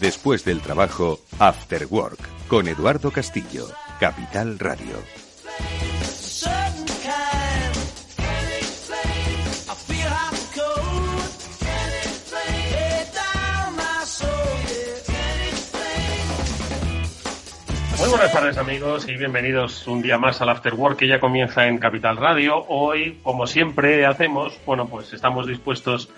[0.00, 2.18] Después del trabajo, After Work,
[2.48, 3.66] con Eduardo Castillo,
[4.00, 4.96] Capital Radio.
[17.98, 21.68] Muy buenas tardes amigos y bienvenidos un día más al After Work que ya comienza
[21.68, 22.64] en Capital Radio.
[22.68, 26.08] Hoy, como siempre hacemos, bueno, pues estamos dispuestos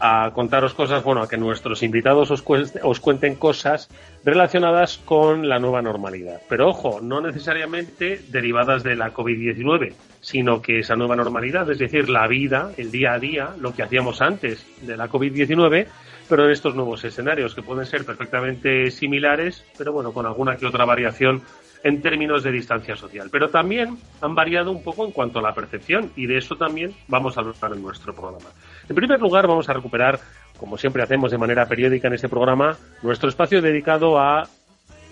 [0.00, 2.42] a contaros cosas, bueno, a que nuestros invitados os,
[2.82, 3.88] os cuenten cosas
[4.24, 6.40] relacionadas con la nueva normalidad.
[6.48, 12.08] Pero ojo, no necesariamente derivadas de la COVID-19, sino que esa nueva normalidad, es decir,
[12.08, 15.86] la vida, el día a día, lo que hacíamos antes de la COVID-19,
[16.28, 20.66] pero en estos nuevos escenarios que pueden ser perfectamente similares, pero bueno, con alguna que
[20.66, 21.42] otra variación
[21.84, 23.28] en términos de distancia social.
[23.30, 26.94] Pero también han variado un poco en cuanto a la percepción y de eso también
[27.08, 28.50] vamos a hablar en nuestro programa.
[28.88, 30.18] En primer lugar, vamos a recuperar,
[30.58, 34.48] como siempre hacemos de manera periódica en este programa, nuestro espacio dedicado a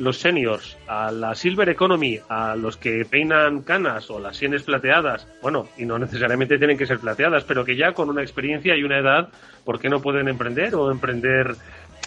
[0.01, 5.29] los seniors, a la silver economy, a los que peinan canas o las sienes plateadas,
[5.43, 8.83] bueno, y no necesariamente tienen que ser plateadas, pero que ya con una experiencia y
[8.83, 9.29] una edad,
[9.65, 11.55] ¿por qué no pueden emprender o emprender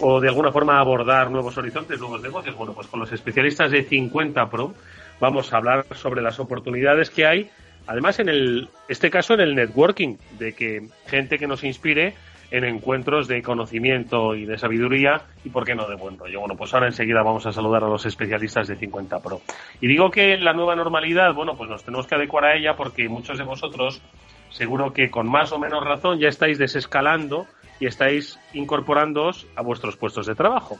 [0.01, 2.55] o de alguna forma abordar nuevos horizontes, nuevos negocios?
[2.55, 4.73] Bueno, pues con los especialistas de 50 Pro
[5.19, 7.51] vamos a hablar sobre las oportunidades que hay,
[7.87, 12.13] además en el, este caso en el networking, de que gente que nos inspire
[12.53, 16.39] en encuentros de conocimiento y de sabiduría y, por qué no, de buen rollo.
[16.39, 19.41] Bueno, pues ahora enseguida vamos a saludar a los especialistas de 50 Pro.
[19.81, 23.09] Y digo que la nueva normalidad, bueno, pues nos tenemos que adecuar a ella porque
[23.09, 24.03] muchos de vosotros,
[24.51, 27.47] seguro que con más o menos razón, ya estáis desescalando
[27.79, 30.77] y estáis incorporándoos a vuestros puestos de trabajo.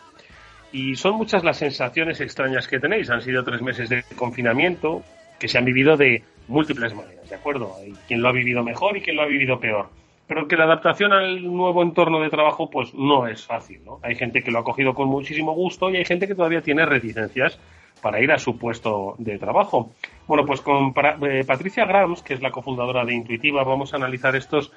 [0.72, 3.10] Y son muchas las sensaciones extrañas que tenéis.
[3.10, 5.02] Han sido tres meses de confinamiento
[5.40, 7.76] que se han vivido de múltiples maneras, ¿de acuerdo?
[7.80, 9.90] Hay quien lo ha vivido mejor y quien lo ha vivido peor
[10.28, 14.00] pero que la adaptación al nuevo entorno de trabajo pues no es fácil, ¿no?
[14.02, 16.86] Hay gente que lo ha cogido con muchísimo gusto y hay gente que todavía tiene
[16.86, 17.60] reticencias
[18.02, 19.92] para ir a su puesto de trabajo.
[20.28, 24.36] Bueno, pues con eh, Patricia Grams, que es la cofundadora de Intuitiva, vamos a analizar
[24.36, 24.72] estos,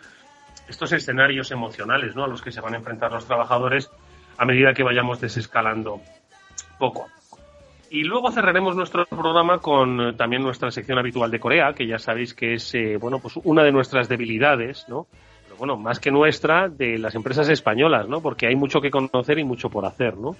[0.69, 2.25] estos escenarios emocionales ¿no?
[2.25, 3.91] a los que se van a enfrentar los trabajadores
[4.39, 6.01] a medida que vayamos desescalando
[6.79, 7.07] poco.
[7.91, 11.99] Y luego cerraremos nuestro programa con eh, también nuestra sección habitual de Corea, que ya
[11.99, 15.07] sabéis que es eh, bueno, pues una de nuestras debilidades, ¿no?
[15.59, 18.21] bueno, más que nuestra, de las empresas españolas, ¿no?
[18.21, 20.37] Porque hay mucho que conocer y mucho por hacer, ¿no?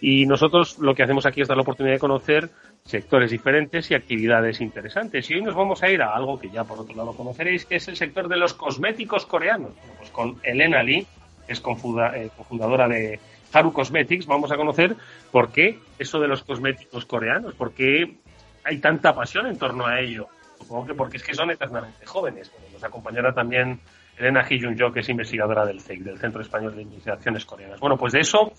[0.00, 2.50] Y nosotros lo que hacemos aquí es dar la oportunidad de conocer
[2.84, 5.30] sectores diferentes y actividades interesantes.
[5.30, 7.76] Y hoy nos vamos a ir a algo que ya por otro lado conoceréis, que
[7.76, 9.72] es el sector de los cosméticos coreanos.
[9.96, 11.06] pues con Elena Lee,
[11.46, 13.18] que es eh, cofundadora de
[13.52, 14.94] Haru Cosmetics, vamos a conocer
[15.30, 18.16] por qué eso de los cosméticos coreanos, por qué
[18.64, 20.28] hay tanta pasión en torno a ello.
[20.58, 22.52] Supongo que porque es que son eternamente jóvenes.
[22.72, 23.80] nos acompañará también
[24.18, 27.80] Elena Hee-jun-jo, que es investigadora del CEIC, del Centro Español de Investigaciones Coreanas.
[27.80, 28.52] Bueno, pues de eso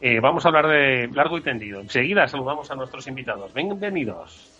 [0.00, 1.80] eh, vamos a hablar de largo y tendido.
[1.80, 3.54] Enseguida saludamos a nuestros invitados.
[3.54, 4.50] Bienvenidos.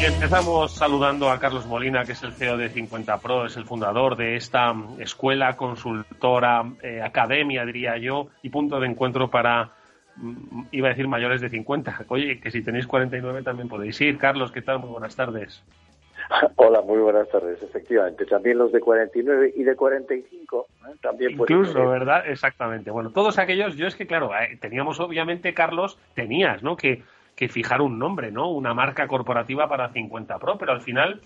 [0.00, 3.64] Y empezamos saludando a Carlos Molina, que es el CEO de 50 Pro, es el
[3.64, 9.72] fundador de esta escuela, consultora, eh, academia, diría yo, y punto de encuentro para,
[10.14, 12.04] mm, iba a decir mayores de 50.
[12.08, 14.18] Oye, que si tenéis 49 también podéis ir.
[14.18, 14.78] Carlos, ¿qué tal?
[14.78, 15.64] Muy buenas tardes.
[16.56, 17.60] Hola, muy buenas tardes.
[17.60, 20.96] Efectivamente, también los de 49 y de 45 ¿eh?
[21.02, 22.22] también Incluso, ¿verdad?
[22.28, 22.92] Exactamente.
[22.92, 26.76] Bueno, todos aquellos, yo es que, claro, eh, teníamos obviamente, Carlos, tenías, ¿no?
[26.76, 27.02] Que
[27.38, 28.50] que fijar un nombre, ¿no?
[28.50, 31.20] Una marca corporativa para 50 Pro, pero al final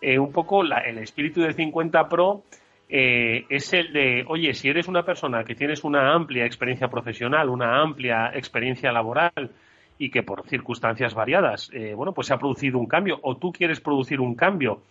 [0.00, 2.42] eh, un poco el espíritu de 50 Pro
[2.88, 7.48] eh, es el de, oye, si eres una persona que tienes una amplia experiencia profesional,
[7.48, 9.52] una amplia experiencia laboral
[9.98, 13.52] y que por circunstancias variadas, eh, bueno, pues se ha producido un cambio o tú
[13.52, 14.82] quieres producir un cambio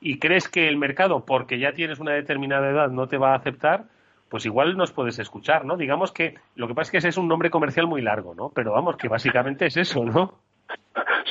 [0.00, 3.36] y crees que el mercado, porque ya tienes una determinada edad, no te va a
[3.36, 3.86] aceptar,
[4.30, 5.76] pues igual nos puedes escuchar, ¿no?
[5.76, 8.50] Digamos que lo que pasa es que ese es un nombre comercial muy largo, ¿no?
[8.54, 10.38] Pero vamos, que básicamente es eso, ¿no?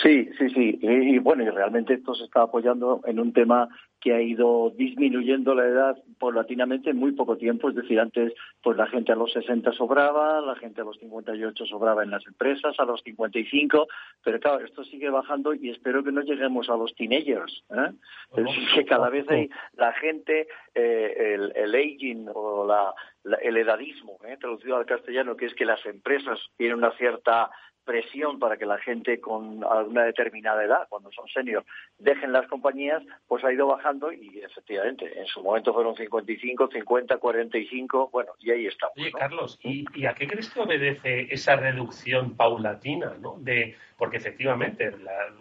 [0.01, 0.79] Sí, sí, sí.
[0.81, 3.67] Y, bueno, y realmente esto se está apoyando en un tema
[3.99, 7.69] que ha ido disminuyendo la edad paulatinamente en muy poco tiempo.
[7.69, 8.33] Es decir, antes
[8.63, 12.25] pues la gente a los 60 sobraba, la gente a los 58 sobraba en las
[12.25, 13.87] empresas, a los 55,
[14.23, 17.63] pero claro, esto sigue bajando y espero que no lleguemos a los teenagers.
[17.71, 17.91] ¿eh?
[18.37, 22.93] Es que cada vez hay la gente, eh, el, el, aging o la,
[23.41, 24.37] el edadismo, ¿eh?
[24.39, 27.51] traducido al castellano, que es que las empresas tienen una cierta
[27.89, 31.65] presión para que la gente con alguna determinada edad, cuando son senior,
[31.97, 37.17] dejen las compañías, pues ha ido bajando y efectivamente, en su momento fueron 55, 50,
[37.17, 38.93] 45, bueno, y ahí estamos.
[38.95, 43.15] Oye, Carlos, ¿y, a qué crees que obedece esa reducción paulatina?
[43.19, 43.37] ¿no?
[43.39, 44.91] De, porque efectivamente,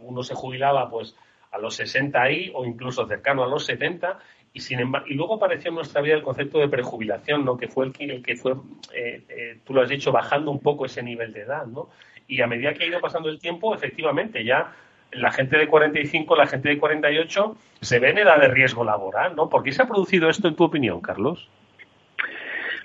[0.00, 1.14] uno se jubilaba pues
[1.50, 4.18] a los 60 ahí o incluso cercano a los 70
[4.54, 7.58] y sin embargo, y luego apareció en nuestra vida el concepto de prejubilación, ¿no?
[7.58, 8.52] Que fue el que, el que fue,
[8.94, 11.90] eh, eh, tú lo has dicho, bajando un poco ese nivel de edad, ¿no?
[12.28, 14.72] Y a medida que ha ido pasando el tiempo, efectivamente, ya
[15.12, 19.34] la gente de 45, la gente de 48 se ve en edad de riesgo laboral,
[19.34, 19.48] ¿no?
[19.48, 21.48] ¿Por qué se ha producido esto en tu opinión, Carlos?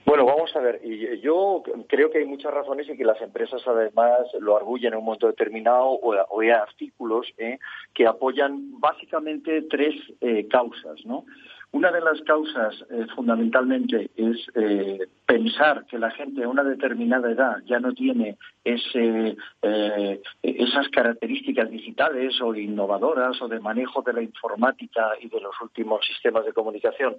[0.05, 0.81] Bueno, vamos a ver.
[1.21, 5.05] Yo creo que hay muchas razones y que las empresas además lo arguyen en un
[5.05, 7.59] momento determinado o, hay artículos ¿eh?
[7.93, 11.25] que apoyan básicamente tres eh, causas, ¿no?
[11.73, 17.31] Una de las causas eh, fundamentalmente es eh, pensar que la gente a una determinada
[17.31, 24.13] edad ya no tiene ese, eh, esas características digitales o innovadoras o de manejo de
[24.13, 27.15] la informática y de los últimos sistemas de comunicación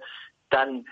[0.47, 0.85] tan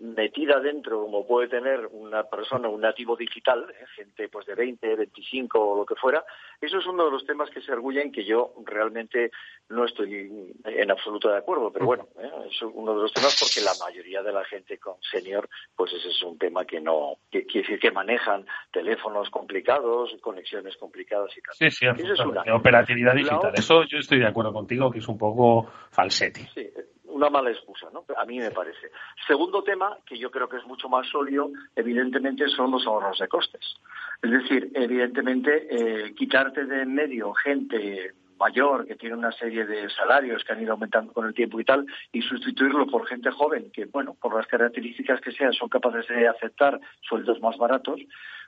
[0.00, 5.58] metida dentro como puede tener una persona, un nativo digital, gente pues de 20, 25
[5.58, 6.24] o lo que fuera.
[6.60, 9.30] Eso es uno de los temas que se arguyen que yo realmente
[9.68, 12.08] no estoy en absoluto de acuerdo, pero bueno,
[12.48, 16.08] eso uno de los temas porque la mayoría de la gente con senior, pues ese
[16.08, 21.54] es un tema que no, quiere decir que manejan teléfonos complicados, conexiones complicadas y tal.
[21.54, 22.42] Sí, sí, es una.
[22.54, 23.52] operatividad digital.
[23.54, 26.42] Eso yo estoy de acuerdo contigo, que es un poco falsetti.
[26.54, 26.70] Sí,
[27.16, 28.04] una mala excusa, ¿no?
[28.16, 28.90] A mí me parece.
[29.26, 33.28] Segundo tema, que yo creo que es mucho más sólido, evidentemente son los ahorros de
[33.28, 33.74] costes.
[34.22, 39.88] Es decir, evidentemente, eh, quitarte de en medio gente mayor, que tiene una serie de
[39.90, 43.70] salarios que han ido aumentando con el tiempo y tal, y sustituirlo por gente joven
[43.72, 48.00] que, bueno, por las características que sean, son capaces de aceptar sueldos más baratos,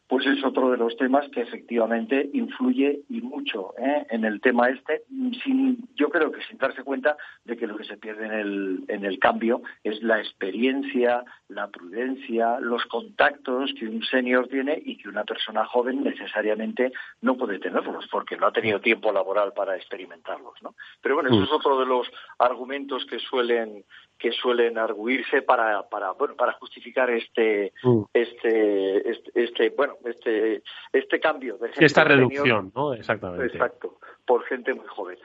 [0.08, 4.06] pues es otro de los temas que efectivamente influye y mucho ¿eh?
[4.08, 5.02] en el tema este,
[5.44, 8.84] sin, yo creo que sin darse cuenta de que lo que se pierde en el,
[8.88, 14.96] en el cambio es la experiencia, la prudencia, los contactos que un senior tiene y
[14.96, 16.90] que una persona joven necesariamente
[17.20, 20.74] no puede tenerlos porque no ha tenido tiempo laboral para experimentarlos, ¿no?
[21.02, 23.84] Pero bueno, eso es otro de los argumentos que suelen
[24.18, 27.72] que suelen arguirse para para bueno, para justificar este,
[28.12, 30.62] este este este bueno este
[30.92, 32.94] este cambio de esta reducción, ¿no?
[32.94, 33.46] Exactamente.
[33.46, 35.18] Exacto, por gente muy joven.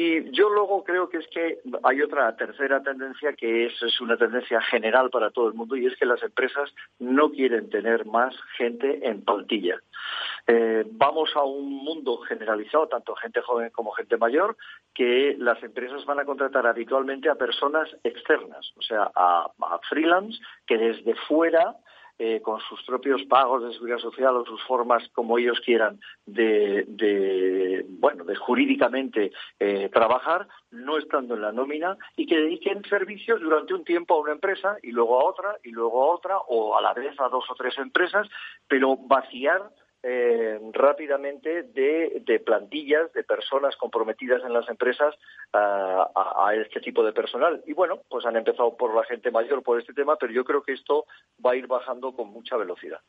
[0.00, 4.60] Y yo luego creo que es que hay otra tercera tendencia que es, una tendencia
[4.60, 9.00] general para todo el mundo y es que las empresas no quieren tener más gente
[9.08, 9.82] en plantilla.
[10.46, 14.56] Eh, vamos a un mundo generalizado, tanto gente joven como gente mayor,
[14.94, 20.38] que las empresas van a contratar habitualmente a personas externas, o sea, a, a freelance
[20.64, 21.74] que desde fuera
[22.18, 27.84] eh, con sus propios pagos de seguridad social o sus formas como ellos quieran de,
[27.88, 29.30] bueno de jurídicamente
[29.60, 34.20] eh, trabajar no estando en la nómina y que dediquen servicios durante un tiempo a
[34.20, 37.28] una empresa y luego a otra y luego a otra o a la vez a
[37.28, 38.26] dos o tres empresas
[38.66, 39.70] pero vaciar
[40.10, 45.14] eh, rápidamente de, plantillas, de personas comprometidas en las empresas
[45.52, 47.62] a, este tipo de personal.
[47.66, 50.62] Y bueno, pues han empezado por la gente mayor por este tema, pero yo creo
[50.62, 51.04] que esto
[51.44, 53.00] va a ir bajando con mucha velocidad.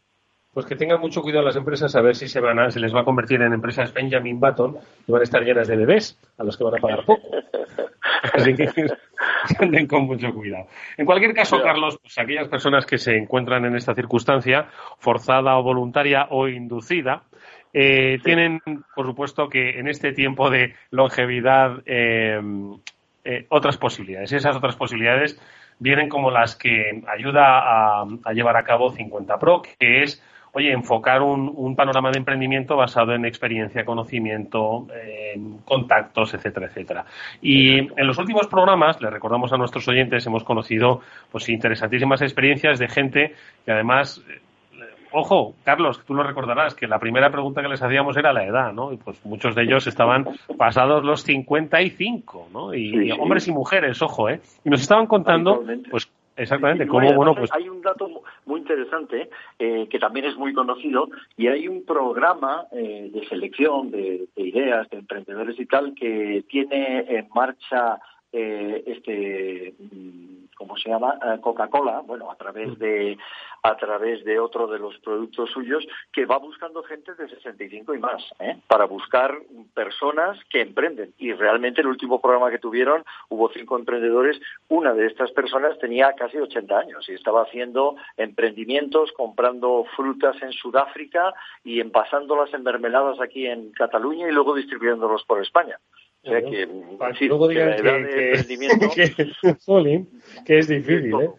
[0.54, 2.94] Pues que tengan mucho cuidado las empresas a ver si se van a, se les
[2.94, 6.44] va a convertir en empresas Benjamin Button y van a estar llenas de bebés a
[6.44, 7.28] los que van a pagar poco.
[8.34, 8.68] Así que
[9.60, 10.68] anden con mucho cuidado.
[10.98, 14.68] En cualquier caso, Carlos, pues aquellas personas que se encuentran en esta circunstancia,
[14.98, 17.24] forzada o voluntaria o inducida,
[17.74, 18.60] eh, tienen,
[18.96, 22.42] por supuesto, que en este tiempo de longevidad eh,
[23.24, 24.32] eh, otras posibilidades.
[24.32, 25.40] Esas otras posibilidades
[25.78, 30.72] vienen como las que ayuda a, a llevar a cabo 50 Pro, que es oye,
[30.72, 37.06] enfocar un, panorama de emprendimiento basado en experiencia, conocimiento, en contactos, etcétera, etcétera.
[37.42, 41.02] Y en los últimos programas, le recordamos a nuestros oyentes, hemos conocido
[41.32, 44.42] pues interesantísimas experiencias de gente que además eh,
[45.12, 48.74] ojo, Carlos, tú lo recordarás, que la primera pregunta que les hacíamos era la edad,
[48.74, 48.94] ¿no?
[48.94, 50.26] Y pues muchos de ellos estaban
[50.58, 52.74] pasados los 55, ¿no?
[52.74, 54.42] Y, y hombres y mujeres, ojo, ¿eh?
[54.64, 57.52] Y nos estaban contando, pues, Exactamente, como bueno, pues...
[57.54, 59.30] Hay un dato muy interesante
[59.60, 64.90] eh, que también es muy conocido y hay un programa eh, de selección de, ideas,
[64.90, 68.00] de emprendedores y tal que tiene en marcha
[68.32, 71.18] eh, este mm, ¿cómo se llama?
[71.42, 73.18] Coca-Cola, bueno, a través de
[73.64, 78.00] a través de otro de los productos suyos que va buscando gente de 65 y
[78.00, 78.58] más, ¿eh?
[78.68, 79.38] para buscar
[79.74, 81.14] personas que emprenden.
[81.18, 84.40] Y realmente el último programa que tuvieron hubo cinco emprendedores.
[84.68, 90.52] Una de estas personas tenía casi 80 años y estaba haciendo emprendimientos, comprando frutas en
[90.52, 91.34] Sudáfrica
[91.64, 95.80] y envasándolas en mermeladas aquí en Cataluña y luego distribuyéndolos por España.
[96.22, 96.68] O sea que,
[97.28, 97.80] luego digan que,
[100.46, 101.30] que, es difícil, ¿eh?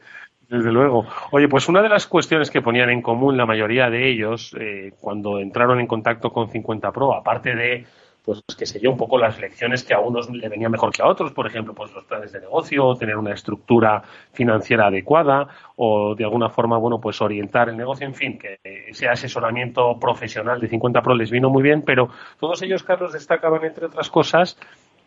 [0.48, 1.06] Desde luego.
[1.30, 4.92] Oye, pues una de las cuestiones que ponían en común la mayoría de ellos eh,
[4.98, 7.86] cuando entraron en contacto con 50 Pro, aparte de,
[8.24, 11.02] pues, qué sé yo, un poco las lecciones que a unos le venían mejor que
[11.02, 16.14] a otros, por ejemplo, pues los planes de negocio, tener una estructura financiera adecuada o
[16.14, 20.68] de alguna forma, bueno, pues orientar el negocio, en fin, que ese asesoramiento profesional de
[20.68, 22.08] 50 Pro les vino muy bien, pero
[22.38, 24.58] todos ellos, Carlos, destacaban, entre otras cosas,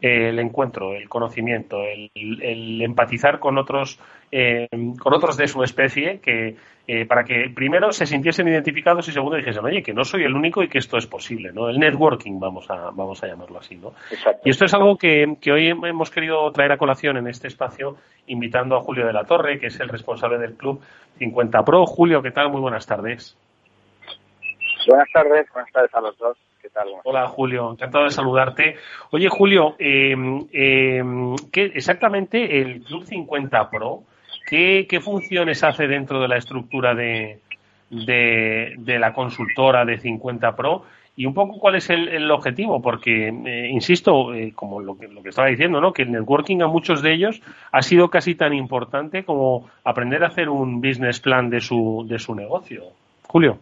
[0.03, 3.97] el encuentro, el conocimiento, el, empatizar con otros,
[4.29, 4.67] eh,
[4.99, 9.37] con otros de su especie, que eh, para que primero se sintiesen identificados y segundo
[9.37, 11.69] dijesen, oye, que no soy el único y que esto es posible, ¿no?
[11.69, 13.93] El networking, vamos a, vamos a llamarlo así, ¿no?
[14.43, 17.95] Y esto es algo que, que hoy hemos querido traer a colación en este espacio,
[18.27, 20.81] invitando a Julio de la Torre, que es el responsable del club
[21.17, 21.85] 50 Pro.
[21.85, 22.49] Julio, ¿qué tal?
[22.49, 23.37] Muy buenas tardes.
[24.85, 26.37] Buenas tardes, buenas tardes a los dos.
[27.03, 28.75] Hola Julio, encantado de saludarte.
[29.11, 30.15] Oye Julio, eh,
[30.51, 31.03] eh,
[31.51, 34.03] ¿qué, exactamente el Club 50 Pro,
[34.47, 37.39] ¿qué, funciones hace dentro de la estructura de,
[37.89, 40.85] de, la consultora de 50 Pro?
[41.15, 45.29] Y un poco cuál es el, objetivo, porque, eh, insisto, como lo que, lo que
[45.29, 45.93] estaba diciendo, ¿no?
[45.93, 47.39] que el networking a muchos de ellos
[47.71, 52.17] ha sido casi tan importante como aprender a hacer un business plan de su, de
[52.17, 52.83] su negocio.
[53.27, 53.59] Julio.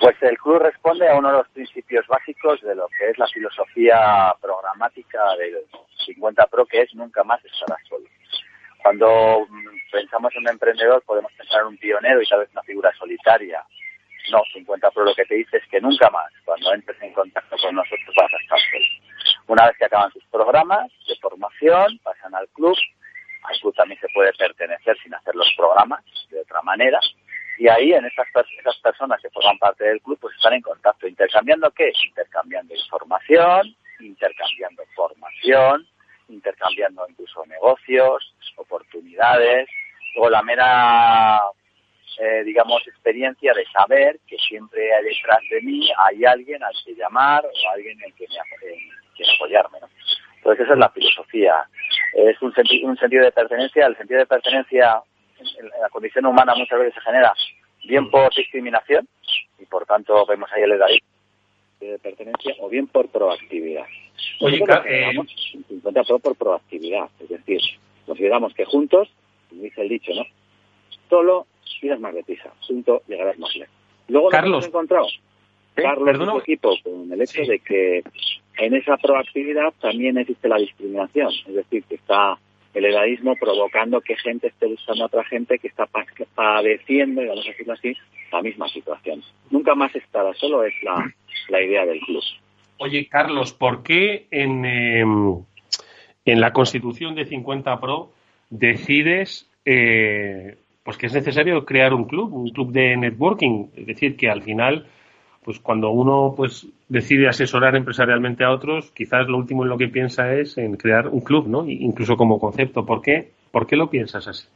[0.00, 3.26] Pues el club responde a uno de los principios básicos de lo que es la
[3.26, 5.64] filosofía programática del
[6.06, 8.04] 50 Pro, que es nunca más estarás solo.
[8.80, 12.62] Cuando mm, pensamos en un emprendedor podemos pensar en un pionero y tal vez una
[12.62, 13.64] figura solitaria.
[14.30, 17.56] No, 50 Pro lo que te dice es que nunca más, cuando entres en contacto
[17.56, 18.84] con nosotros, vas a estar solo.
[19.48, 22.76] Una vez que acaban sus programas de formación, pasan al club.
[23.42, 27.00] Al club también se puede pertenecer sin hacer los programas de otra manera
[27.58, 28.26] y ahí, en esas,
[28.58, 31.08] esas personas que forman parte del club, pues están en contacto.
[31.08, 31.90] ¿Intercambiando qué?
[32.06, 35.84] Intercambiando información, intercambiando formación,
[36.28, 39.68] intercambiando incluso negocios, oportunidades,
[40.16, 41.40] o la mera,
[42.20, 47.44] eh, digamos, experiencia de saber que siempre detrás de mí hay alguien al que llamar
[47.44, 49.80] o alguien en que me, apoyarme.
[49.80, 49.88] ¿no?
[50.36, 51.68] Entonces esa es la filosofía.
[52.14, 53.86] Es un, un sentido de pertenencia.
[53.86, 55.02] El sentido de pertenencia
[55.80, 57.32] la condición humana muchas veces se genera
[57.84, 59.08] bien por discriminación
[59.58, 60.86] y por tanto vemos ahí el edad
[61.80, 63.86] de pertenencia o bien por proactividad.
[64.40, 65.12] Oye, eh...
[65.68, 67.60] 50 por proactividad, es decir,
[68.06, 69.08] consideramos que juntos,
[69.50, 70.24] dice el dicho, ¿no?
[71.08, 71.46] Solo
[71.82, 73.74] irás más deprisa, junto llegarás más lejos.
[74.08, 75.06] Luego Carlos, hemos encontrado,
[75.74, 78.02] Carlos y equipo, con el hecho de que
[78.56, 82.38] en esa proactividad también existe la discriminación, es decir, que está
[82.78, 85.86] el edaísmo provocando que gente esté buscando a otra gente que está
[86.34, 87.94] padeciendo, vamos así,
[88.32, 89.22] la misma situación.
[89.50, 91.12] Nunca más estará solo, es la,
[91.48, 92.22] la idea del club.
[92.78, 95.42] Oye, Carlos, ¿por qué en, em,
[96.24, 98.12] en la constitución de 50 Pro
[98.50, 103.66] decides eh, pues que es necesario crear un club, un club de networking?
[103.76, 104.86] Es decir, que al final
[105.42, 109.88] pues cuando uno pues decide asesorar empresarialmente a otros, quizás lo último en lo que
[109.88, 111.68] piensa es en crear un club, ¿no?
[111.68, 112.84] Incluso como concepto.
[112.84, 113.32] ¿Por qué?
[113.50, 114.48] ¿Por qué lo piensas así?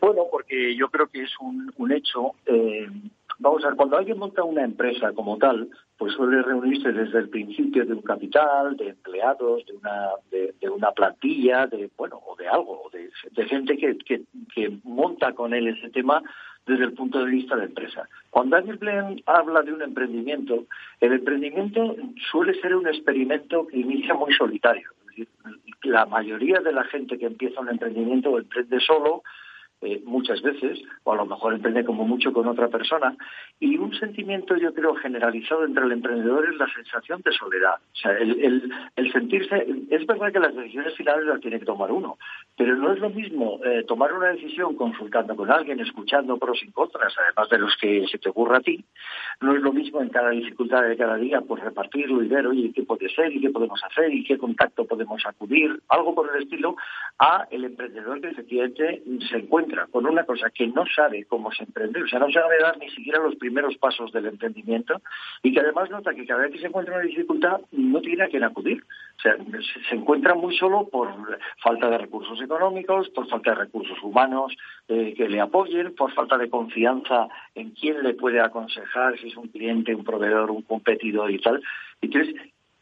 [0.00, 2.32] Bueno, porque yo creo que es un, hecho.
[2.46, 2.88] Eh,
[3.38, 7.28] vamos a ver, cuando alguien monta una empresa como tal, pues suele reunirse desde el
[7.28, 12.48] principio de un capital, de empleados, de una, de, una plantilla, de bueno, o de
[12.48, 16.22] algo, de, de gente que, que, que monta con él ese tema
[16.66, 18.08] desde el punto de vista de empresa.
[18.30, 20.64] Cuando alguien habla de un emprendimiento,
[21.00, 21.96] el emprendimiento
[22.30, 24.90] suele ser un experimento que inicia muy solitario.
[25.82, 29.22] la mayoría de la gente que empieza un emprendimiento emprende solo,
[29.82, 33.16] eh, muchas veces, o a lo mejor emprende como mucho con otra persona,
[33.58, 37.74] y un sentimiento, yo creo, generalizado entre el emprendedor es la sensación de soledad.
[37.92, 42.16] O sea, el, sentirse, es verdad que las decisiones finales las tiene que tomar uno,
[42.56, 46.70] pero no es lo mismo eh, tomar una decisión consultando con alguien, escuchando pros y
[46.70, 48.84] contras, además de los que se te ocurra a ti,
[49.40, 52.72] no es lo mismo en cada dificultad de cada día, pues repartirlo y ver, oye,
[52.74, 56.42] qué puede ser y qué podemos hacer y qué contacto podemos acudir, algo por el
[56.42, 56.76] estilo,
[57.18, 61.64] a el emprendedor que efectivamente se encuentra con una cosa que no sabe cómo se
[61.64, 65.00] emprende, o sea, no sabe dar ni siquiera los primeros pasos del emprendimiento
[65.42, 68.28] y que además nota que cada vez que se encuentra una dificultad no tiene a
[68.28, 68.82] quién acudir.
[69.18, 69.36] O sea,
[69.88, 71.08] se encuentra muy solo por
[71.62, 74.56] falta de recursos económicos, por falta de recursos humanos
[74.88, 79.36] eh, que le apoyen, por falta de confianza en quién le puede aconsejar, si es
[79.36, 81.62] un cliente, un proveedor, un competidor y tal.
[82.00, 82.34] Entonces,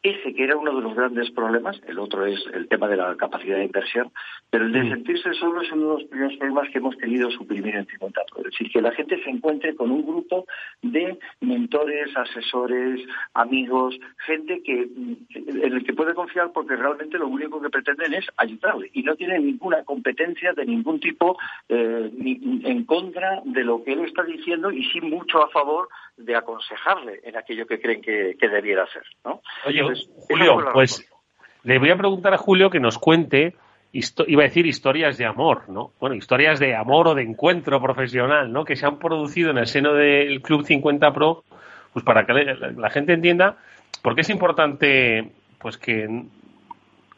[0.02, 3.16] ese que era uno de los grandes problemas, el otro es el tema de la
[3.16, 4.11] capacidad de inversión,
[4.49, 4.90] pero el de mm.
[4.90, 8.45] sentirse solo es uno de los primeros problemas que hemos querido suprimir en 50 Es
[8.45, 10.47] decir, que la gente se encuentre con un grupo
[10.80, 13.00] de mentores, asesores,
[13.35, 14.88] amigos, gente que
[15.35, 19.16] en el que puede confiar porque realmente lo único que pretenden es ayudarle y no
[19.16, 21.37] tienen ninguna competencia de ningún tipo
[21.69, 25.88] eh, en contra de lo que él está diciendo y sí mucho a favor
[26.24, 29.02] de aconsejarle en aquello que creen que, debiera ser.
[29.24, 29.40] ¿no?
[29.66, 29.82] Oye,
[30.28, 31.08] Julio, pues
[31.62, 33.54] le voy a preguntar a Julio que nos cuente,
[33.92, 35.92] iba a decir historias de amor, ¿no?
[36.00, 38.64] Bueno, historias de amor o de encuentro profesional, ¿no?
[38.64, 41.44] Que se han producido en el seno del Club 50 Pro,
[41.92, 43.56] pues para que la gente entienda
[44.02, 46.08] por qué es importante, pues que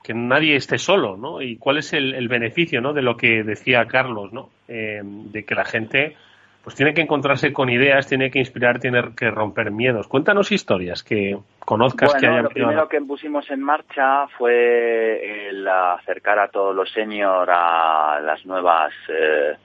[0.02, 1.40] que nadie esté solo, ¿no?
[1.40, 2.92] Y cuál es el, beneficio, ¿no?
[2.92, 4.50] De lo que decía Carlos, ¿no?
[4.68, 6.16] Eh, de que la gente
[6.62, 10.06] pues tiene que encontrarse con ideas, tiene que inspirar, tiene que romper miedos.
[10.06, 12.44] Cuéntanos historias que conozcas que hayan...
[12.44, 18.46] Lo primero que pusimos en marcha fue el acercar a todos los seniors a las
[18.46, 19.56] nuevas eh,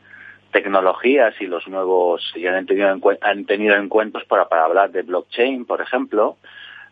[0.52, 5.66] tecnologías y los nuevos, y han tenido, han tenido encuentros para, para hablar de blockchain,
[5.66, 6.38] por ejemplo,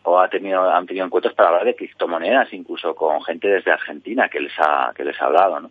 [0.04, 4.28] o ha tenido, han tenido encuentros para hablar de criptomonedas, incluso con gente desde Argentina
[4.28, 5.70] que les ha, que les ha hablado, ¿no?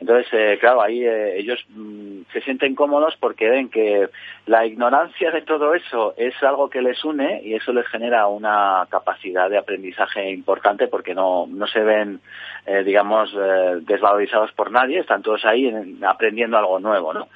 [0.00, 4.08] Entonces, eh, claro, ahí eh, ellos mm, se sienten cómodos porque ven que
[4.46, 8.86] la ignorancia de todo eso es algo que les une y eso les genera una
[8.90, 12.20] capacidad de aprendizaje importante porque no, no se ven,
[12.66, 13.34] eh, digamos,
[13.82, 15.72] desvalorizados por nadie, están todos ahí
[16.06, 17.28] aprendiendo algo nuevo, ¿no?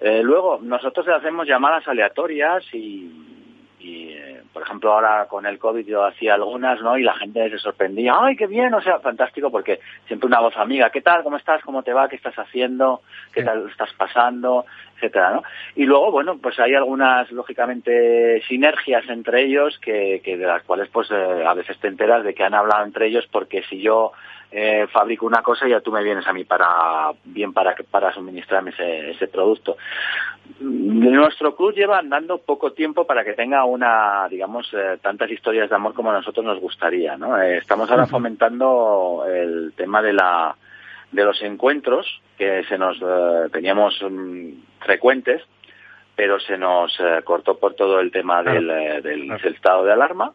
[0.00, 3.10] luego, nosotros le hacemos llamadas aleatorias y
[3.84, 7.50] y eh, por ejemplo ahora con el COVID yo hacía algunas no y la gente
[7.50, 11.24] se sorprendía ay qué bien o sea fantástico porque siempre una voz amiga qué tal
[11.24, 15.42] cómo estás cómo te va qué estás haciendo qué tal estás pasando etcétera no
[15.74, 20.88] y luego bueno pues hay algunas lógicamente sinergias entre ellos que, que de las cuales
[20.90, 24.12] pues eh, a veces te enteras de que han hablado entre ellos porque si yo
[24.56, 28.14] eh, fabrico una cosa y ya tú me vienes a mí para bien para para
[28.14, 29.76] suministrarme ese, ese producto.
[30.60, 35.74] Nuestro club lleva andando poco tiempo para que tenga una, digamos, eh, tantas historias de
[35.74, 37.36] amor como a nosotros nos gustaría, ¿no?
[37.36, 40.54] Eh, estamos ahora fomentando el tema de la
[41.10, 42.96] de los encuentros que se nos
[43.50, 44.50] teníamos mm,
[44.84, 45.42] frecuentes,
[46.14, 48.68] pero se nos cortó por todo el tema del,
[49.02, 50.32] del estado de alarma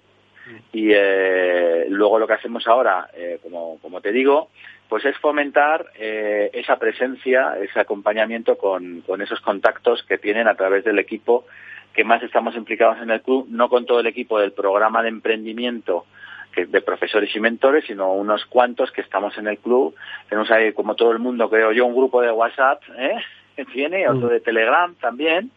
[0.72, 4.50] y eh, luego lo que hacemos ahora, eh, como, como te digo,
[4.88, 10.56] pues es fomentar eh, esa presencia, ese acompañamiento con, con esos contactos que tienen a
[10.56, 11.46] través del equipo
[11.94, 15.10] que más estamos implicados en el club, no con todo el equipo del programa de
[15.10, 16.06] emprendimiento
[16.52, 19.96] que de profesores y mentores, sino unos cuantos que estamos en el club.
[20.28, 23.18] Tenemos ahí, como todo el mundo, creo yo, un grupo de WhatsApp, ¿eh?
[23.74, 24.32] tiene, otro mm.
[24.32, 25.52] de Telegram también,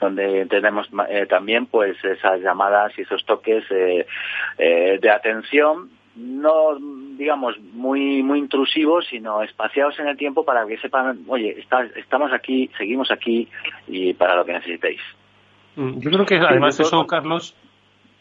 [0.00, 4.06] donde tenemos eh, también pues esas llamadas y esos toques eh,
[4.58, 6.78] eh, de atención no
[7.16, 11.64] digamos muy muy intrusivos sino espaciados en el tiempo para que sepan oye
[11.96, 13.48] estamos aquí seguimos aquí
[13.86, 15.00] y para lo que necesitéis
[15.76, 17.54] mm, yo creo que además eso Carlos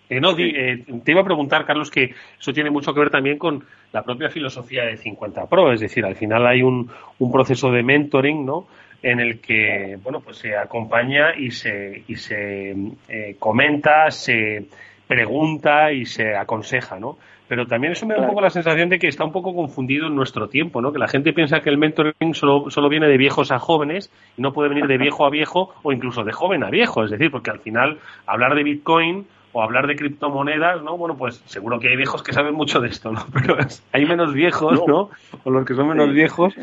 [0.07, 4.03] no, te iba a preguntar, Carlos, que eso tiene mucho que ver también con la
[4.03, 8.45] propia filosofía de 50 Pro, es decir, al final hay un, un proceso de mentoring,
[8.45, 8.67] ¿no?
[9.01, 12.75] En el que bueno pues se acompaña y se y se
[13.08, 14.65] eh, comenta se
[15.08, 18.97] pregunta y se aconseja no pero también eso me da un poco la sensación de
[18.97, 20.91] que está un poco confundido en nuestro tiempo, ¿no?
[20.91, 24.41] Que la gente piensa que el mentoring solo, solo viene de viejos a jóvenes y
[24.41, 27.03] no puede venir de viejo a viejo o incluso de joven a viejo.
[27.03, 30.97] Es decir, porque al final hablar de Bitcoin o hablar de criptomonedas, ¿no?
[30.97, 33.25] Bueno, pues seguro que hay viejos que saben mucho de esto, ¿no?
[33.33, 33.55] Pero
[33.93, 35.09] hay menos viejos, ¿no?
[35.45, 36.53] O los que son menos viejos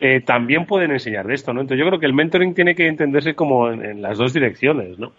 [0.00, 1.60] eh, también pueden enseñar de esto, ¿no?
[1.60, 5.12] Entonces yo creo que el mentoring tiene que entenderse como en las dos direcciones, ¿no?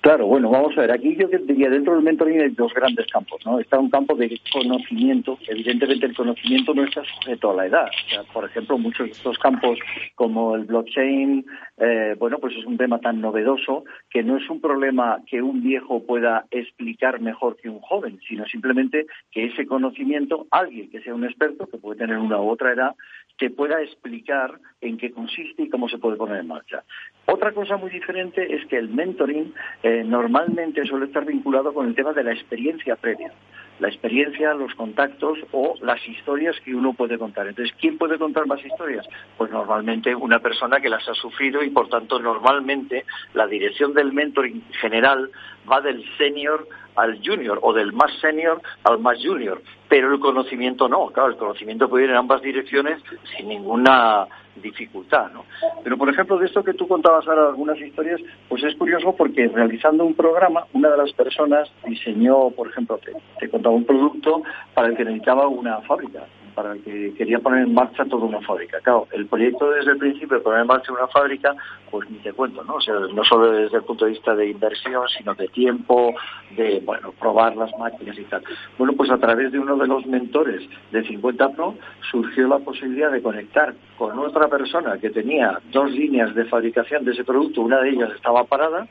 [0.00, 3.40] Claro, bueno, vamos a ver, aquí yo diría, dentro del mentoring hay dos grandes campos,
[3.44, 3.58] ¿no?
[3.58, 7.88] Está un campo de conocimiento, evidentemente el conocimiento no está sujeto a la edad.
[8.32, 9.78] por ejemplo, muchos de estos campos,
[10.14, 11.44] como el blockchain,
[11.78, 15.62] eh, bueno, pues es un tema tan novedoso que no es un problema que un
[15.62, 21.14] viejo pueda explicar mejor que un joven, sino simplemente que ese conocimiento, alguien que sea
[21.14, 22.94] un experto, que puede tener una u otra edad,
[23.36, 26.84] que pueda explicar en qué consiste y cómo se puede poner en marcha.
[27.26, 31.94] Otra cosa muy diferente es que el mentoring eh, normalmente suele estar vinculado con el
[31.94, 33.32] tema de la experiencia previa.
[33.80, 37.48] La experiencia, los contactos o las historias que uno puede contar.
[37.48, 39.04] Entonces, ¿quién puede contar más historias?
[39.36, 44.12] Pues normalmente una persona que las ha sufrido y, por tanto, normalmente la dirección del
[44.12, 45.28] mentoring general
[45.70, 50.88] va del senior al junior o del más senior al más junior, pero el conocimiento
[50.88, 51.08] no.
[51.08, 53.02] Claro, el conocimiento puede ir en ambas direcciones
[53.36, 54.26] sin ninguna
[54.56, 55.44] dificultad, ¿no?
[55.82, 59.48] Pero, por ejemplo, de esto que tú contabas ahora, algunas historias, pues es curioso porque
[59.48, 64.42] realizando un programa, una de las personas diseñó, por ejemplo, te, te contaba un producto
[64.72, 68.80] para el que necesitaba una fábrica, para que quería poner en marcha toda una fábrica.
[68.80, 71.54] Claro, el proyecto desde el principio de poner en marcha una fábrica,
[71.90, 72.74] pues ni te cuento, ¿no?
[72.74, 76.14] O sea, no solo desde el punto de vista de inversión, sino de tiempo,
[76.56, 78.42] de, bueno, probar las máquinas y tal.
[78.78, 80.62] Bueno, pues a través de uno de los mentores
[80.92, 81.74] de 50 Pro
[82.10, 87.12] surgió la posibilidad de conectar con otra persona que tenía dos líneas de fabricación de
[87.12, 88.86] ese producto, una de ellas estaba parada,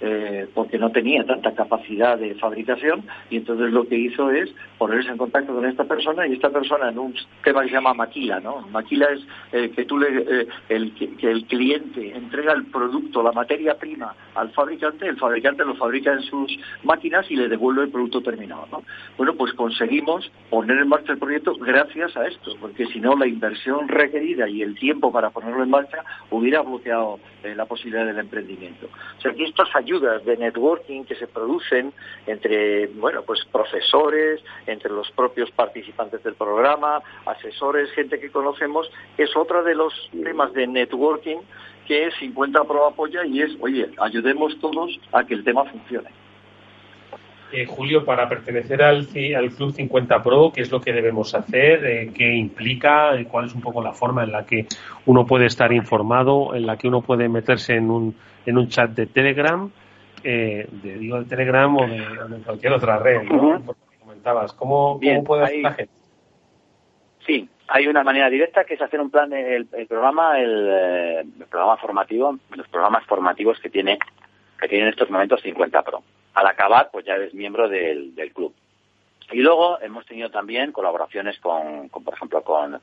[0.00, 5.10] eh, porque no tenía tanta capacidad de fabricación y entonces lo que hizo es ponerse
[5.10, 8.38] en contacto con esta persona y esta persona en un tema que se llama maquila,
[8.38, 8.60] ¿no?
[8.70, 13.32] Maquila es eh, que tú le, eh, el, que el cliente entrega el producto, la
[13.32, 17.90] materia prima al fabricante, el fabricante lo fabrica en sus máquinas y le devuelve el
[17.90, 18.84] producto terminado, ¿no?
[19.16, 23.26] Bueno, pues conseguimos poner en marcha el proyecto gracias a esto, porque si no la
[23.26, 28.86] inversión requerida y el tiempo para ponerlo en marcha hubiera bloqueado la posibilidad del emprendimiento.
[29.18, 31.94] O sea, que estas ayudas de networking que se producen
[32.26, 39.34] entre, bueno, pues profesores, entre los propios participantes del programa, asesores, gente que conocemos, es
[39.34, 41.38] otra de los temas de networking
[41.86, 46.10] que 50 Pro apoya y es, oye, ayudemos todos a que el tema funcione.
[47.50, 51.84] Eh, Julio, para pertenecer al, al, Club 50 Pro, ¿qué es lo que debemos hacer?
[51.84, 53.14] Eh, ¿Qué implica?
[53.14, 54.66] Eh, ¿Cuál es un poco la forma en la que
[55.06, 58.90] uno puede estar informado, en la que uno puede meterse en un, en un chat
[58.90, 59.70] de Telegram,
[60.22, 63.22] de, digo, de Telegram o de, cualquier otra red?
[63.22, 63.62] ¿no?
[63.98, 64.52] comentabas.
[64.52, 65.94] ¿Cómo, puede hacer la gente?
[67.26, 72.38] Sí, hay una manera directa que es hacer un plan, el, programa, el, programa formativo,
[72.54, 73.98] los programas formativos que tiene
[74.60, 76.02] que tiene en estos momentos 50 Pro
[76.38, 78.54] al acabar, pues ya eres miembro del, club.
[79.30, 82.80] Y luego hemos tenido también colaboraciones con, por ejemplo, con,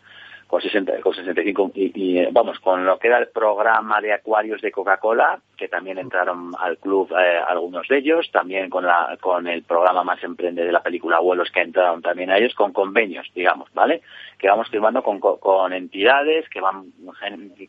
[0.48, 4.62] con, 60, con 65 y, y, vamos, con lo que era el programa de acuarios
[4.62, 9.48] de Coca-Cola, que también entraron al club eh, algunos de ellos, también con, la, con
[9.48, 13.28] el programa Más Emprende de la película Abuelos, que entraron también a ellos, con convenios,
[13.34, 14.02] digamos, ¿vale?
[14.38, 16.92] Que vamos firmando con, con entidades que van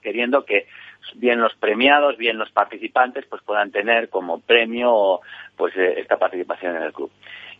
[0.02, 0.66] queriendo que
[1.14, 5.20] bien los premiados, bien los participantes, pues puedan tener como premio
[5.56, 7.10] pues eh, esta participación en el club.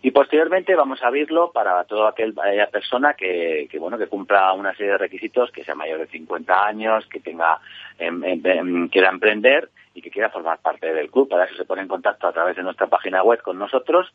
[0.03, 4.75] Y posteriormente vamos a abrirlo para toda aquella persona que, que, bueno que cumpla una
[4.75, 7.59] serie de requisitos, que sea mayor de 50 años, que tenga
[7.99, 11.29] em, em, em, quiera emprender y que quiera formar parte del club.
[11.29, 14.13] Para eso se pone en contacto a través de nuestra página web con nosotros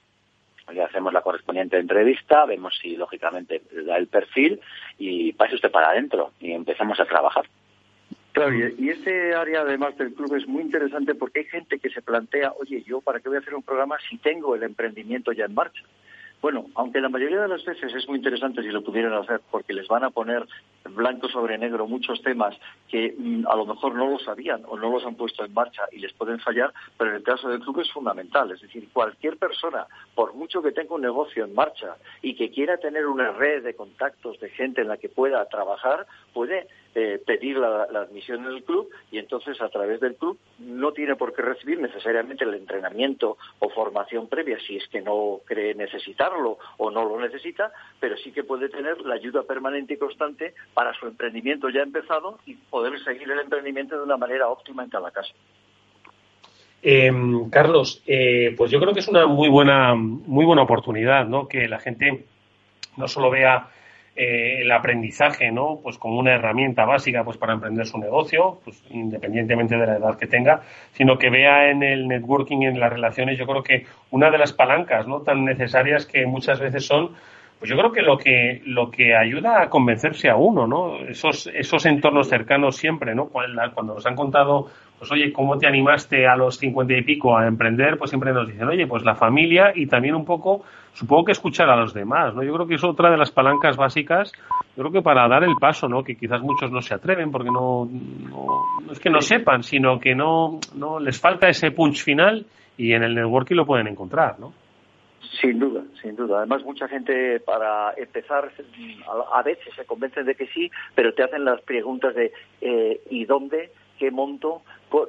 [0.74, 4.60] le hacemos la correspondiente entrevista, vemos si lógicamente da el perfil
[4.98, 7.46] y pase usted para adentro y empezamos a trabajar.
[8.34, 12.02] Claro, y este área además del club es muy interesante porque hay gente que se
[12.02, 15.46] plantea, oye, yo para qué voy a hacer un programa si tengo el emprendimiento ya
[15.46, 15.84] en marcha.
[16.42, 19.74] Bueno, aunque la mayoría de las veces es muy interesante si lo pudieran hacer, porque
[19.74, 20.48] les van a poner
[20.90, 22.58] blanco sobre negro muchos temas
[22.90, 25.84] que mm, a lo mejor no lo sabían o no los han puesto en marcha
[25.92, 28.50] y les pueden fallar, pero en el caso del club es fundamental.
[28.52, 32.78] Es decir, cualquier persona, por mucho que tenga un negocio en marcha y que quiera
[32.78, 37.58] tener una red de contactos de gente en la que pueda trabajar, puede eh, pedir
[37.58, 41.42] la, admisión en el club y entonces a través del club no tiene por qué
[41.42, 47.06] recibir necesariamente el entrenamiento o formación previa si es que no cree necesitarlo o no
[47.06, 51.70] lo necesita, pero sí que puede tener la ayuda permanente y constante para su emprendimiento
[51.70, 55.34] ya empezado y poder seguir el emprendimiento de una manera óptima en cada caso.
[56.84, 61.48] Em, Carlos, eh, pues yo creo que es una muy buena, muy buena oportunidad, ¿no?
[61.48, 62.26] Que la gente
[62.98, 63.70] no solo vea
[64.16, 65.80] eh, el aprendizaje, ¿no?
[65.82, 70.18] Pues como una herramienta básica, pues para emprender su negocio, pues independientemente de la edad
[70.18, 74.30] que tenga, sino que vea en el networking, en las relaciones, yo creo que una
[74.30, 75.22] de las palancas, ¿no?
[75.22, 77.12] Tan necesarias que muchas veces son
[77.62, 80.98] pues yo creo que lo que lo que ayuda a convencerse a uno, ¿no?
[81.08, 83.28] Esos esos entornos cercanos siempre, ¿no?
[83.28, 84.66] Cuando nos han contado,
[84.98, 88.00] pues oye, ¿cómo te animaste a los cincuenta y pico a emprender?
[88.00, 91.70] Pues siempre nos dicen, oye, pues la familia y también un poco, supongo que escuchar
[91.70, 92.44] a los demás, ¿no?
[92.44, 94.32] Yo creo que es otra de las palancas básicas,
[94.76, 96.04] yo creo que para dar el paso, ¿no?
[96.04, 100.00] Que quizás muchos no se atreven porque no, no, no es que no sepan, sino
[100.00, 102.46] que no, no les falta ese punch final
[102.78, 104.54] y en el networking lo pueden encontrar, ¿no?
[105.40, 106.40] Sin duda, sin duda.
[106.40, 108.52] Además, mucha gente para empezar
[109.34, 113.26] a veces se convencen de que sí, pero te hacen las preguntas de eh, ¿y
[113.26, 113.72] dónde?
[114.02, 114.64] qué monto,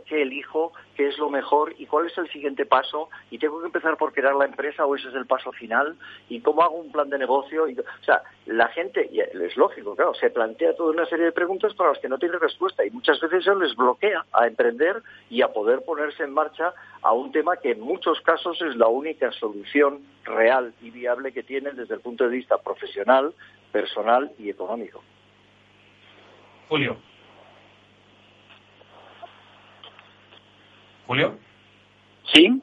[0.07, 3.67] qué elijo, qué es lo mejor y cuál es el siguiente paso y tengo que
[3.67, 5.97] empezar por crear la empresa o ese es el paso final
[6.29, 7.69] y cómo hago un plan de negocio.
[7.69, 11.33] Y, o sea, la gente, y es lógico, claro, se plantea toda una serie de
[11.33, 15.03] preguntas para las que no tiene respuesta y muchas veces eso les bloquea a emprender
[15.31, 18.89] y a poder ponerse en marcha a un tema que en muchos casos es la
[18.89, 23.35] única solución real y viable que tienen desde el punto de vista profesional,
[23.73, 25.03] personal y económico.
[26.69, 27.12] Julio.
[31.07, 31.37] Julio.
[32.25, 32.63] Sí.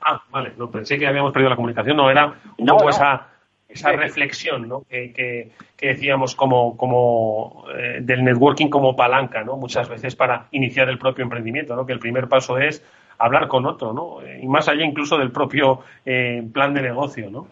[0.00, 3.28] Ah, vale, no pensé que habíamos perdido la comunicación, no, era un poco esa,
[3.68, 4.82] esa reflexión ¿no?
[4.88, 9.56] que, que, decíamos como, como eh, del networking como palanca, ¿no?
[9.56, 11.86] muchas veces para iniciar el propio emprendimiento, ¿no?
[11.86, 12.84] que el primer paso es
[13.18, 14.18] hablar con otro, ¿no?
[14.40, 17.30] y más allá incluso del propio eh, plan de negocio.
[17.30, 17.46] ¿no?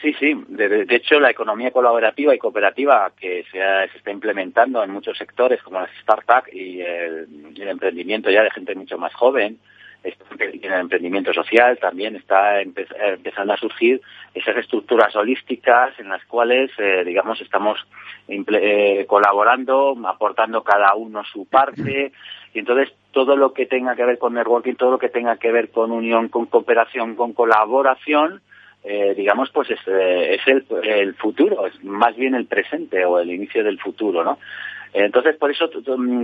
[0.00, 0.44] Sí, sí.
[0.48, 5.60] De, hecho, la economía colaborativa y cooperativa que se, se, está implementando en muchos sectores,
[5.62, 9.58] como las startups y el, emprendimiento ya de gente mucho más joven,
[10.04, 14.00] en el emprendimiento social también está empezando a surgir
[14.32, 17.84] esas estructuras holísticas en las cuales, eh, digamos, estamos
[18.28, 22.12] eh, colaborando, aportando cada uno su parte,
[22.54, 25.50] y entonces todo lo que tenga que ver con networking, todo lo que tenga que
[25.50, 28.40] ver con unión, con cooperación, con colaboración,
[28.90, 33.18] eh, digamos, pues es, eh, es el, el, futuro, es más bien el presente o
[33.18, 34.38] el inicio del futuro, ¿no?
[34.94, 35.68] Entonces, por eso,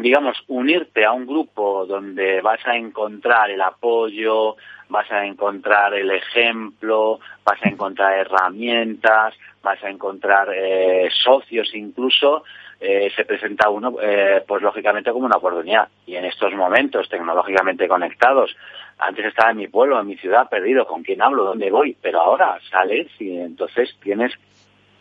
[0.01, 4.57] digamos, unirte a un grupo donde vas a encontrar el apoyo,
[4.89, 12.45] vas a encontrar el ejemplo, vas a encontrar herramientas, vas a encontrar eh, socios incluso,
[12.81, 15.89] eh, se presenta uno, eh, pues lógicamente como una oportunidad.
[16.07, 18.55] Y en estos momentos tecnológicamente conectados,
[18.99, 22.21] antes estaba en mi pueblo, en mi ciudad, perdido, con quién hablo, dónde voy, pero
[22.21, 24.33] ahora sales y entonces tienes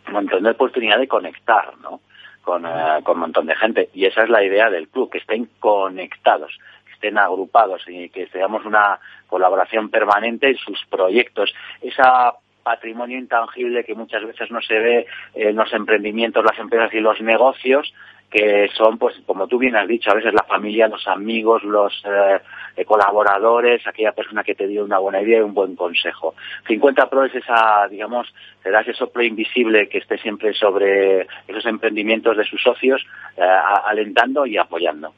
[0.06, 2.00] un montón de oportunidad de conectar, ¿no?
[2.42, 3.88] Con, eh, con un montón de gente.
[3.94, 6.58] Y esa es la idea del club, que estén conectados,
[7.04, 11.54] estén agrupados y que tengamos una colaboración permanente en sus proyectos.
[11.82, 17.00] Esa patrimonio intangible que muchas veces no se ve en los emprendimientos, las empresas y
[17.00, 17.92] los negocios,
[18.30, 21.92] que son, pues, como tú bien has dicho, a veces la familia, los amigos, los
[22.06, 26.34] eh, colaboradores, aquella persona que te dio una buena idea y un buen consejo.
[26.66, 32.38] 50 Pro es esa, digamos, será ese soplo invisible que esté siempre sobre esos emprendimientos
[32.38, 35.12] de sus socios, eh, alentando y apoyando.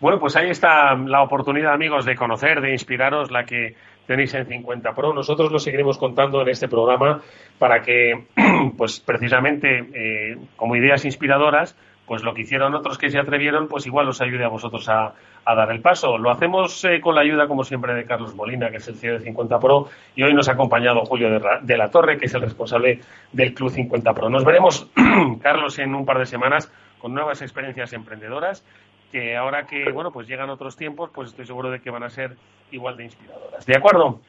[0.00, 3.74] Bueno, pues ahí está la oportunidad, amigos, de conocer, de inspiraros, la que
[4.06, 5.12] tenéis en 50 Pro.
[5.12, 7.20] Nosotros lo seguiremos contando en este programa
[7.58, 8.26] para que,
[8.76, 13.86] pues precisamente, eh, como ideas inspiradoras, pues lo que hicieron otros que se atrevieron, pues
[13.86, 16.16] igual os ayude a vosotros a, dar el paso.
[16.16, 19.14] Lo hacemos eh, con la ayuda, como siempre, de Carlos Molina, que es el CEO
[19.14, 21.28] de 50 Pro, y hoy nos ha acompañado Julio
[21.62, 23.00] de, la Torre, que es el responsable
[23.32, 24.30] del Club 50 Pro.
[24.30, 24.90] Nos veremos,
[25.42, 28.64] Carlos, en un par de semanas con nuevas experiencias emprendedoras
[29.10, 32.10] que ahora que bueno pues llegan otros tiempos pues estoy seguro de que van a
[32.10, 32.36] ser
[32.70, 34.20] igual de inspiradoras de acuerdo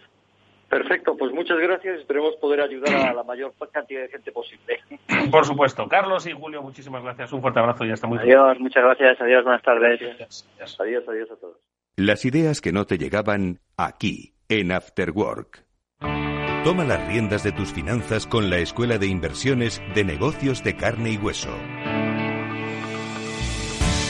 [0.70, 2.00] Perfecto, pues muchas gracias.
[2.00, 4.80] Esperemos poder ayudar a la mayor cantidad de gente posible.
[5.32, 5.88] Por supuesto.
[5.88, 7.34] Carlos y Julio, muchísimas gracias.
[7.34, 8.20] Un fuerte abrazo y hasta muy.
[8.20, 9.20] Adiós, muchas gracias.
[9.20, 10.00] Adiós, buenas tardes.
[10.80, 11.58] Adiós, adiós a todos.
[11.96, 15.66] Las ideas que no te llegaban aquí, en After Work.
[16.64, 21.12] Toma las riendas de tus finanzas con la Escuela de Inversiones de Negocios de Carne
[21.12, 21.58] y Hueso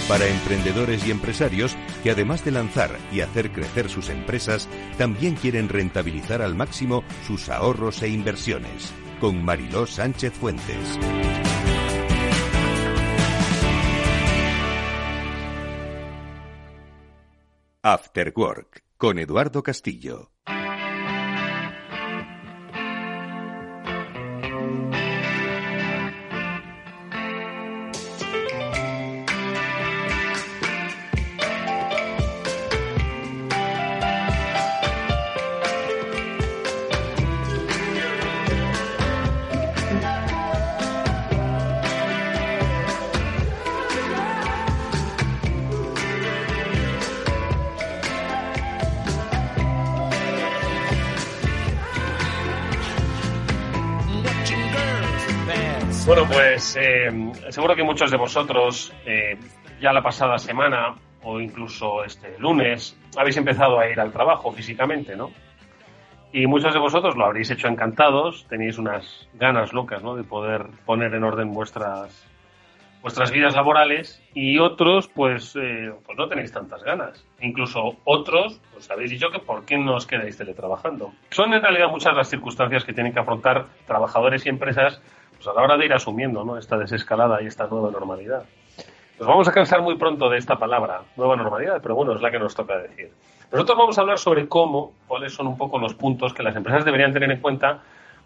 [0.09, 4.67] para emprendedores y empresarios que además de lanzar y hacer crecer sus empresas,
[4.97, 8.91] también quieren rentabilizar al máximo sus ahorros e inversiones.
[9.21, 10.99] Con Mariló Sánchez Fuentes.
[17.83, 20.31] After Work con Eduardo Castillo.
[56.39, 57.11] Pues eh,
[57.49, 59.37] seguro que muchos de vosotros eh,
[59.81, 65.17] ya la pasada semana o incluso este lunes habéis empezado a ir al trabajo físicamente,
[65.17, 65.31] ¿no?
[66.31, 70.15] Y muchos de vosotros lo habréis hecho encantados, tenéis unas ganas locas, ¿no?
[70.15, 72.25] De poder poner en orden vuestras
[73.01, 77.25] vuestras vidas laborales y otros pues, eh, pues no tenéis tantas ganas.
[77.41, 81.11] Incluso otros pues habéis dicho que por qué no os quedáis teletrabajando.
[81.31, 85.01] Son en realidad muchas las circunstancias que tienen que afrontar trabajadores y empresas
[85.39, 86.57] pues a la hora de ir asumiendo ¿no?
[86.57, 88.43] esta desescalada y esta nueva normalidad.
[89.17, 92.29] Nos vamos a cansar muy pronto de esta palabra, nueva normalidad, pero bueno, es la
[92.29, 93.11] que nos toca decir.
[93.49, 96.83] Nosotros vamos a hablar sobre cómo, cuáles son un poco los puntos que las empresas
[96.83, 97.79] deberían tener en cuenta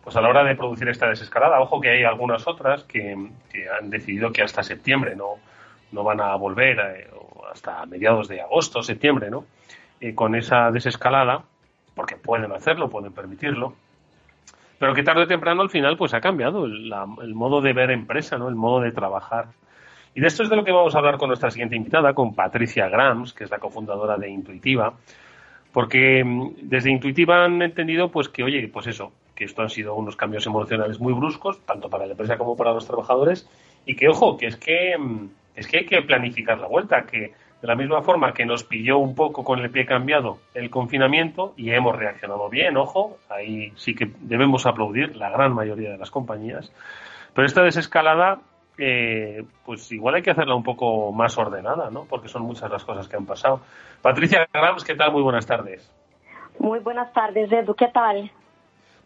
[0.04, 1.62] pues a la hora de producir esta desescalada.
[1.62, 5.36] Ojo que hay algunas otras que, han decidido que hasta septiembre no,
[5.91, 7.10] no van a volver, eh,
[7.52, 9.45] hasta mediados de agosto, septiembre, ¿no?
[10.02, 11.43] Eh, con esa desescalada,
[11.95, 13.76] porque pueden hacerlo, pueden permitirlo,
[14.80, 18.38] pero que tarde o temprano al final pues ha cambiado el, modo de ver empresa,
[18.38, 18.50] ¿no?
[18.50, 19.48] El modo de trabajar.
[20.16, 22.36] Y de esto es de lo que vamos a hablar con nuestra siguiente invitada, con
[22.36, 24.94] Patricia Grams, que es la cofundadora de Intuitiva,
[25.72, 29.96] porque mm, desde Intuitiva han entendido pues que, oye, pues eso, que esto han sido
[29.96, 33.50] unos cambios emocionales muy bruscos, tanto para la empresa como para los trabajadores,
[33.86, 37.34] y que, ojo, que es que, mm, es que hay que planificar la vuelta, que
[37.63, 41.54] de la misma forma que nos pilló un poco con el pie cambiado el confinamiento
[41.56, 46.12] y hemos reaccionado bien, ojo, ahí sí que debemos aplaudir la gran mayoría de las
[46.12, 46.73] compañías,
[47.34, 48.41] pero esta desescalada
[48.78, 52.04] eh, pues igual hay que hacerla un poco más ordenada, ¿no?
[52.04, 53.62] Porque son muchas las cosas que han pasado.
[54.02, 55.13] Patricia Grams, ¿qué tal?
[55.13, 55.89] Muy buenas tardes.
[56.60, 58.30] Muy buenas tardes, Edu, ¿qué tal?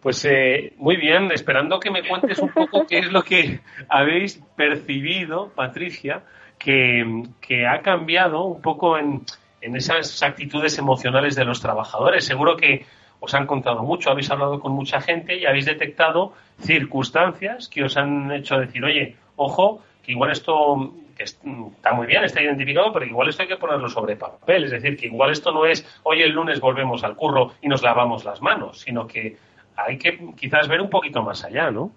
[0.01, 4.43] Pues eh, muy bien, esperando que me cuentes un poco qué es lo que habéis
[4.55, 6.23] percibido, Patricia,
[6.57, 9.21] que, que ha cambiado un poco en,
[9.61, 12.25] en esas actitudes emocionales de los trabajadores.
[12.25, 12.85] Seguro que
[13.19, 17.97] os han contado mucho, habéis hablado con mucha gente y habéis detectado circunstancias que os
[17.97, 23.29] han hecho decir, oye, ojo, que igual esto está muy bien, está identificado, pero igual
[23.29, 24.65] esto hay que ponerlo sobre papel.
[24.65, 27.81] Es decir, que igual esto no es hoy el lunes volvemos al curro y nos
[27.81, 29.35] lavamos las manos, sino que
[29.75, 31.91] hay que quizás ver un poquito más allá, ¿no?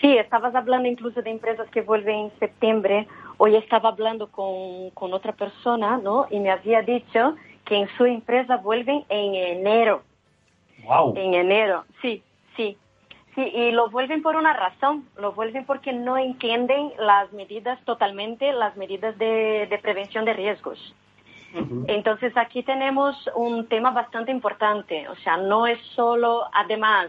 [0.00, 3.06] Sí, estabas hablando incluso de empresas que vuelven en septiembre.
[3.42, 6.26] Hoy estaba hablando con, con otra persona, ¿no?
[6.30, 10.02] Y me había dicho que en su empresa vuelven en enero.
[10.84, 11.14] Wow.
[11.16, 12.22] En enero, sí,
[12.54, 12.76] sí.
[13.34, 18.52] Sí, y lo vuelven por una razón, lo vuelven porque no entienden las medidas totalmente,
[18.52, 20.94] las medidas de, de prevención de riesgos.
[21.86, 27.08] Entonces aquí tenemos un tema bastante importante, o sea, no es solo, además,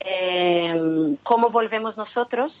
[0.00, 2.52] eh, cómo volvemos nosotros,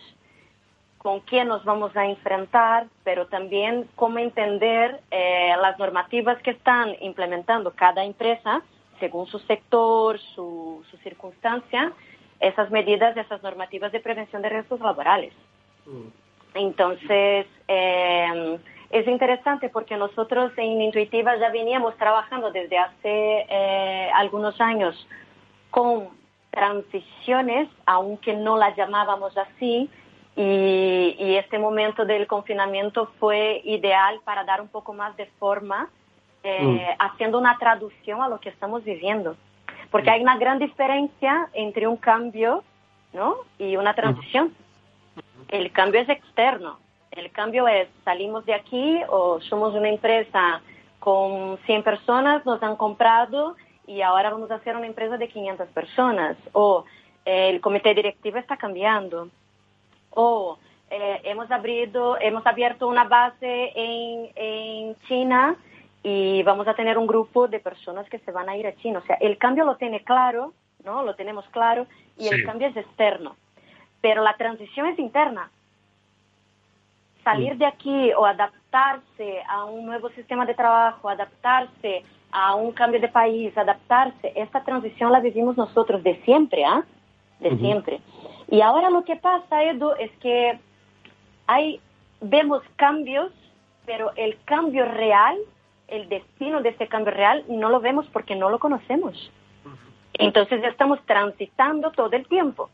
[1.04, 6.96] con quién nos vamos a enfrentar, pero también cómo entender eh, las normativas que están
[7.02, 8.62] implementando cada empresa
[8.98, 11.92] según su sector, su, su circunstancia,
[12.40, 15.34] esas medidas, esas normativas de prevención de riesgos laborales.
[15.84, 16.08] Mm.
[16.54, 24.58] Entonces, eh, es interesante porque nosotros en Intuitiva ya veníamos trabajando desde hace eh, algunos
[24.58, 25.06] años
[25.70, 26.08] con
[26.50, 29.90] transiciones, aunque no las llamábamos así,
[30.36, 35.88] y, y, este momento del confinamiento fue ideal para dar un poco más de forma,
[36.42, 36.78] eh, mm.
[36.98, 39.36] haciendo una traducción a lo que estamos viviendo.
[39.90, 42.64] Porque hay una gran diferencia entre un cambio
[43.12, 43.36] ¿no?
[43.58, 44.52] y una transición.
[45.48, 46.78] El cambio es externo.
[47.10, 50.60] El cambio es salimos de aquí o somos una empresa
[50.98, 53.54] con 100 personas, nos han comprado
[53.86, 56.36] y ahora vamos a hacer una empresa de 500 personas.
[56.52, 56.84] O
[57.24, 59.28] eh, el comité directivo está cambiando.
[60.14, 60.58] O
[60.90, 65.56] eh, hemos, abrido, hemos abierto una base en, en China
[66.02, 69.00] y vamos a tener un grupo de personas que se van a ir a China.
[69.02, 70.52] O sea, el cambio lo tiene claro,
[70.84, 71.02] ¿no?
[71.02, 71.86] Lo tenemos claro
[72.18, 73.36] y el cambio es externo.
[74.00, 75.50] Pero la transición es interna.
[77.24, 77.58] Salir mm.
[77.58, 83.08] de aquí o adaptarse a un nuevo sistema de trabajo, adaptarse a un cambio de
[83.08, 86.84] país, adaptarse, esta transición la vivimos nosotros de siempre, ¿ah?
[87.40, 88.00] De siempre.
[88.48, 90.58] Y ahora lo que pasa, Edu, es que
[91.46, 91.80] hay,
[92.20, 93.32] vemos cambios,
[93.86, 95.36] pero el cambio real
[95.88, 99.30] el destino de ese cambio real no lo vemos porque no lo conocemos.
[100.14, 102.70] Entonces estamos transitando todo el tiempo.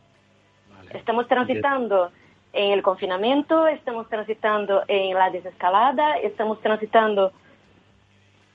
[0.93, 2.11] Estamos transitando
[2.53, 7.33] en el confinamiento, estamos transitando en la desescalada, estamos transitando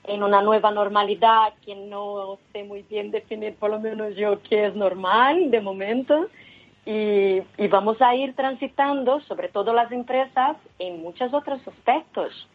[0.04, 4.66] en una nueva normalidad que no sé muy bien definir, por lo menos yo, qué
[4.66, 6.28] es normal de momento.
[6.86, 12.48] Y, vamos a ir transitando, sobre todo las empresas, en muchos otros aspectos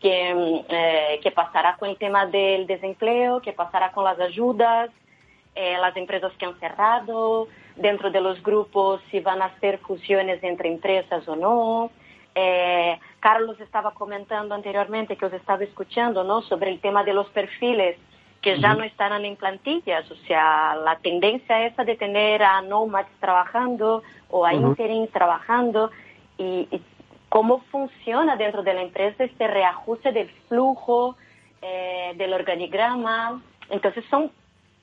[0.00, 4.90] que, eh, que pasará con el tema del desempleo, que pasará con las ayudas,
[5.54, 10.42] eh, las empresas que han cerrado, dentro de los grupos si van a hacer fusiones
[10.42, 11.90] entre empresas o no.
[12.34, 16.40] Eh, Carlos estaba comentando anteriormente que os estaba escuchando, ¿no?
[16.42, 17.96] Sobre el tema de los perfiles
[18.44, 23.10] que ya no estarán en plantillas, o sea, la tendencia esa de tener a nómadas
[23.18, 24.76] trabajando o a uh
[25.10, 25.90] trabajando
[26.36, 26.82] y, y,
[27.30, 31.16] cómo funciona dentro de la empresa este reajuste del flujo,
[31.62, 33.40] eh, del organigrama.
[33.70, 34.30] Entonces son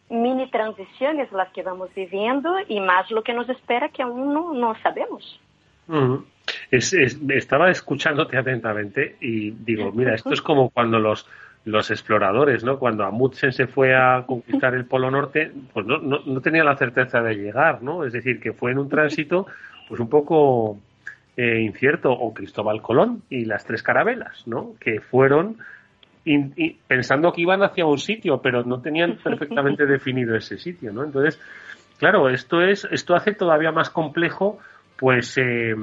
[0.09, 4.53] mini transiciones las que vamos viviendo y más lo que nos espera que aún no,
[4.53, 5.39] no sabemos.
[6.71, 11.27] estaba escuchándote atentamente y digo, mira, esto es como cuando los,
[11.65, 12.79] los exploradores, ¿no?
[12.79, 16.75] Cuando Amundsen se fue a conquistar el Polo Norte, pues no, no, no, tenía la
[16.75, 18.03] certeza de llegar, ¿no?
[18.03, 19.47] Es decir, que fue en un tránsito,
[19.87, 20.79] pues un poco
[21.37, 24.73] eh, incierto, o Cristóbal Colón y las tres carabelas, ¿no?
[24.79, 25.57] Que fueron
[26.87, 31.03] pensando que iban hacia un sitio, pero no tenían perfectamente definido ese sitio, ¿no?
[31.03, 31.39] Entonces,
[31.97, 34.59] claro, esto es, esto hace todavía más complejo
[35.01, 35.73] pues eh,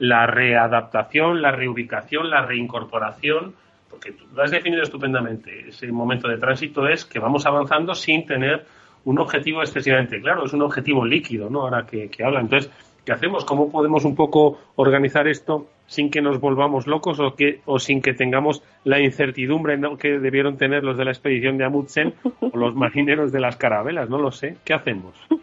[0.00, 3.54] la readaptación, la reubicación, la reincorporación,
[3.88, 5.68] porque tú lo has definido estupendamente.
[5.68, 8.66] Ese momento de tránsito es que vamos avanzando sin tener
[9.04, 11.62] un objetivo excesivamente claro, es un objetivo líquido, ¿no?
[11.62, 12.40] Ahora que, que habla.
[12.40, 12.70] Entonces,
[13.04, 13.44] ¿qué hacemos?
[13.44, 18.02] ¿Cómo podemos un poco organizar esto sin que nos volvamos locos o, que, o sin
[18.02, 22.74] que tengamos la incertidumbre que debieron tener los de la expedición de Amundsen o los
[22.76, 24.10] marineros de las carabelas?
[24.10, 24.56] No lo sé.
[24.64, 25.14] ¿Qué hacemos?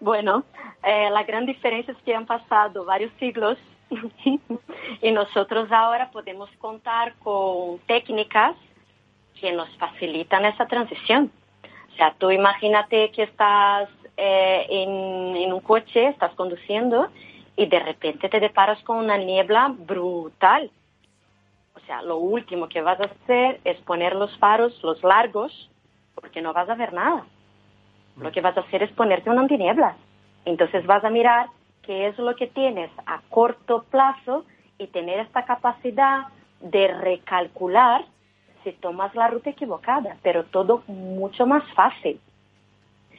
[0.00, 0.44] Bueno,
[0.82, 3.56] eh, la gran diferencia es que han pasado varios siglos
[5.02, 8.56] y nosotros ahora podemos contar con técnicas
[9.40, 11.30] que nos facilitan esa transición.
[11.92, 17.08] O sea, tú imagínate que estás eh, en, un coche, estás conduciendo
[17.56, 20.70] y de repente te deparas con una niebla brutal.
[21.76, 25.70] O sea, lo último que vas a hacer es poner los faros, los largos,
[26.14, 27.26] porque no vas a ver nada.
[28.16, 29.96] Lo que vas a hacer es ponerte una antiniebla.
[30.44, 31.48] Entonces vas a mirar
[31.86, 34.44] qué es lo que tienes a corto plazo
[34.78, 36.26] y tener esta capacidad
[36.60, 38.04] de recalcular
[38.62, 42.18] si tomas la ruta equivocada, pero todo mucho más fácil.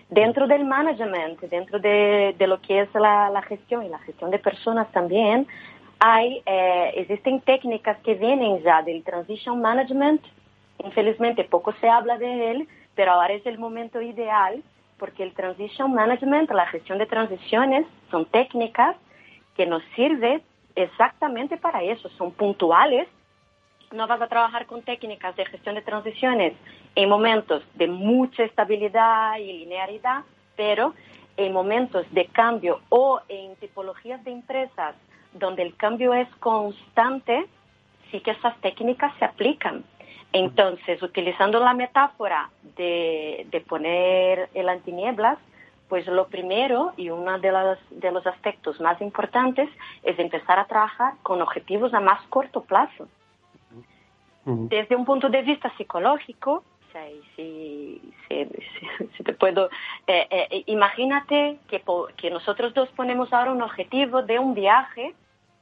[0.10, 4.92] Dentro del management, dentro de, lo que es la, gestión y la gestión de personas
[4.92, 5.48] también,
[6.00, 10.22] hay, eh, existen técnicas que vienen ya del transition management.
[10.84, 14.62] Infelizmente poco se habla de él, pero ahora es el momento ideal
[14.98, 18.96] porque el transition management, la gestión de transiciones, son técnicas
[19.56, 20.42] que nos sirven
[20.76, 23.08] exactamente para eso, son puntuales.
[23.92, 26.54] No vas a trabajar con técnicas de gestión de transiciones
[26.96, 30.24] en momentos de mucha estabilidad y linearidad,
[30.56, 30.94] pero
[31.38, 34.96] en momentos de cambio o en tipologías de empresas
[35.34, 37.46] donde el cambio es constante,
[38.10, 39.84] sí que esas técnicas se aplican.
[40.36, 45.38] Entonces, utilizando la metáfora de, poner el antinieblas,
[45.88, 49.70] pues lo primero y uno de los, de los aspectos más importantes
[50.04, 53.08] es empezar a trabajar con objetivos a más corto plazo.
[54.44, 56.66] Desde un punto de vista psicológico,
[57.38, 59.70] si, si, te puedo,
[60.06, 61.82] eh, eh, imagínate que,
[62.18, 65.14] que nosotros dos ponemos ahora un objetivo de un viaje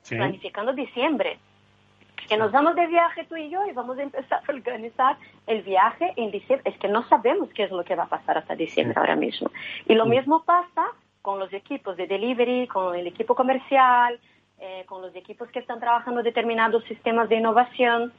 [0.09, 1.38] planificando diciembre
[2.28, 5.17] que nos vamos de viaje tú y yo y vamos a empezar a organizar
[5.47, 6.71] el viaje en diciembre.
[6.71, 9.49] Es que no sabemos qué es lo que va a pasar hasta diciembre ahora mismo.
[9.88, 10.88] Y lo mismo pasa
[11.21, 14.19] con los equipos de delivery, con el equipo comercial,
[14.59, 18.13] eh, con los equipos que están trabajando determinados sistemas de innovación.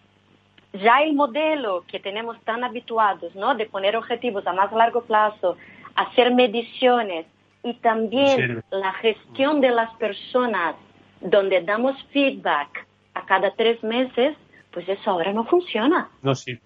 [0.73, 3.55] Ya el modelo que tenemos tan habituados, ¿no?
[3.55, 5.57] De poner objetivos a más largo plazo,
[5.95, 7.27] hacer mediciones
[7.63, 10.77] y también la gestión de las personas
[11.21, 12.87] donde damos feedback
[13.25, 14.37] cada tres meses,
[14.73, 16.09] pues eso ahora no funciona.
[16.23, 16.59] No, sí.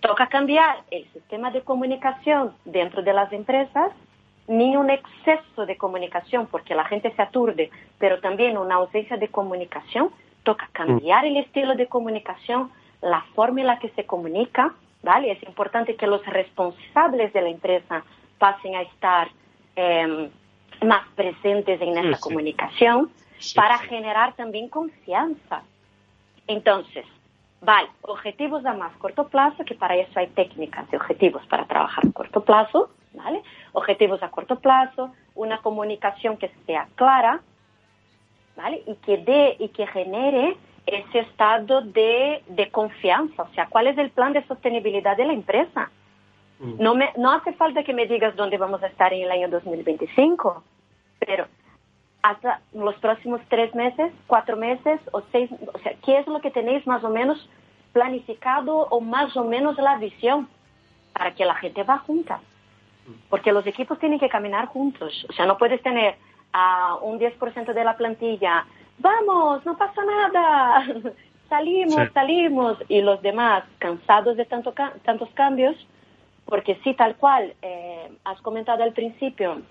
[0.00, 3.92] Toca cambiar el sistema de comunicación dentro de las empresas,
[4.48, 9.28] ni un exceso de comunicación porque la gente se aturde, pero también una ausencia de
[9.28, 10.10] comunicación.
[10.42, 12.70] Toca cambiar el estilo de comunicación,
[13.02, 15.32] la forma en la que se comunica, ¿vale?
[15.32, 18.02] Es importante que los responsables de la empresa
[18.38, 19.28] pasen a estar
[19.76, 20.30] em,
[20.82, 23.10] más presentes en esa comunicación
[23.54, 25.62] para generar también confianza.
[26.46, 27.06] Entonces,
[27.60, 32.06] vale, objetivos a más corto plazo, que para eso hay técnicas de objetivos para trabajar
[32.06, 33.42] a corto plazo, ¿vale?
[33.72, 37.40] Objetivos a corto plazo, una comunicación que sea clara,
[38.56, 38.82] ¿vale?
[38.86, 43.98] Y que dé y que genere ese estado de, de confianza, o sea, ¿cuál es
[43.98, 45.90] el plan de sostenibilidad de la empresa?
[46.58, 46.82] Mm.
[46.82, 49.48] No, me, no hace falta que me digas dónde vamos a estar en el año
[49.48, 50.64] 2025,
[51.20, 51.46] pero
[52.22, 56.50] hasta los próximos tres meses, cuatro meses o seis, o sea, ¿qué es lo que
[56.50, 57.48] tenéis más o menos
[57.92, 60.48] planificado o más o menos la visión
[61.12, 62.40] para que la gente va junta?
[63.28, 66.16] Porque los equipos tienen que caminar juntos, o sea, no puedes tener
[66.52, 68.66] a un 10% de la plantilla,
[68.98, 70.84] vamos, no pasa nada,
[71.48, 75.74] salimos, salimos, y los demás cansados de tanto, tantos cambios,
[76.44, 79.62] porque sí, tal cual, eh, has comentado al principio,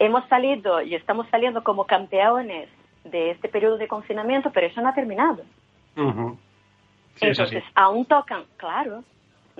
[0.00, 2.68] hemos salido y estamos saliendo como campeones
[3.04, 5.42] de este periodo de confinamiento, pero eso no ha terminado.
[7.20, 9.04] Entonces, aún tocan, claro,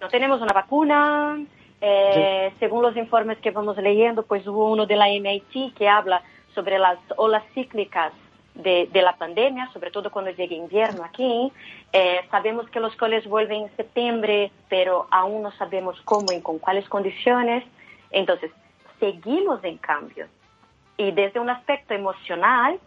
[0.01, 1.39] no tenemos una vacuna.
[1.83, 6.23] Eh, según los informes que vamos leyendo, pues hubo uno de la MIT que habla
[6.55, 8.13] sobre las olas cíclicas
[8.55, 11.53] de, la pandemia, sobre todo cuando llegue invierno aquí.
[11.93, 16.59] Eh, sabemos que los coles vuelven en septiembre, pero aún no sabemos cómo y con
[16.59, 17.65] cuáles condiciones.
[18.11, 18.51] Entonces,
[19.01, 20.27] seguimos en cambio.
[20.97, 22.79] Y desde un aspecto emocional,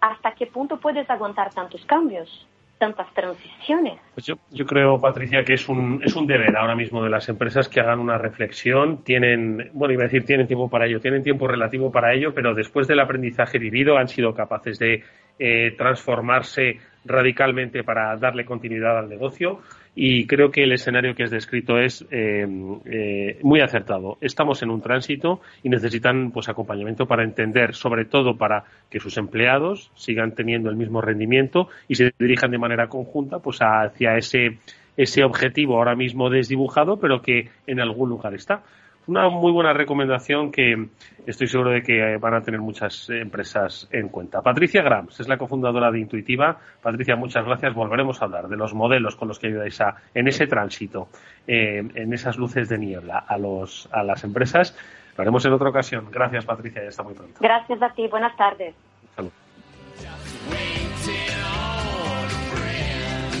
[0.00, 2.46] ¿hasta qué punto puedes aguantar tantos cambios?
[2.78, 3.98] tantas transiciones.
[4.14, 7.28] Pues yo, yo creo, Patricia, que es un, es un deber ahora mismo de las
[7.28, 9.02] empresas que hagan una reflexión.
[9.04, 12.54] Tienen, bueno, iba a decir, tienen tiempo para ello, tienen tiempo relativo para ello, pero
[12.54, 15.02] después del aprendizaje vivido han sido capaces de
[15.38, 19.60] eh, transformarse radicalmente para darle continuidad al negocio
[19.94, 22.46] y creo que el escenario que has descrito es eh,
[22.84, 24.18] eh, muy acertado.
[24.20, 29.16] Estamos en un tránsito y necesitan pues acompañamiento para entender, sobre todo para que sus
[29.16, 34.58] empleados sigan teniendo el mismo rendimiento y se dirijan de manera conjunta pues hacia ese
[34.96, 38.62] ese objetivo ahora mismo desdibujado, pero que en algún lugar está
[39.06, 40.88] una muy buena recomendación que
[41.26, 44.42] estoy seguro de que van a tener muchas empresas en cuenta.
[44.42, 46.58] Patricia Grams es la cofundadora de Intuitiva.
[46.82, 47.74] Patricia, muchas gracias.
[47.74, 51.08] Volveremos a hablar de los modelos con los que ayudáis a, en ese tránsito,
[51.46, 54.76] eh, en esas luces de niebla a, los, a las empresas.
[55.16, 56.08] Lo haremos en otra ocasión.
[56.10, 57.38] Gracias, Patricia, y hasta muy pronto.
[57.40, 58.08] Gracias a ti.
[58.08, 58.74] Buenas tardes.
[59.14, 59.30] Salud.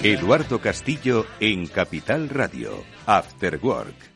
[0.02, 2.72] Eduardo Castillo en Capital Radio.
[3.06, 4.13] After Work.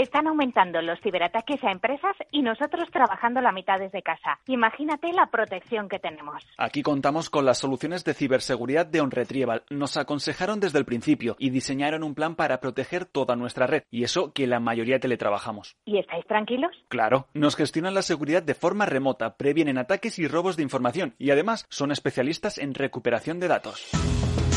[0.00, 4.40] Están aumentando los ciberataques a empresas y nosotros trabajando la mitad desde casa.
[4.46, 6.42] Imagínate la protección que tenemos.
[6.56, 9.64] Aquí contamos con las soluciones de ciberseguridad de OnRetrieval.
[9.68, 13.82] Nos aconsejaron desde el principio y diseñaron un plan para proteger toda nuestra red.
[13.90, 15.76] Y eso que la mayoría teletrabajamos.
[15.84, 16.70] ¿Y estáis tranquilos?
[16.88, 17.26] Claro.
[17.34, 21.66] Nos gestionan la seguridad de forma remota, previenen ataques y robos de información y además
[21.68, 23.90] son especialistas en recuperación de datos.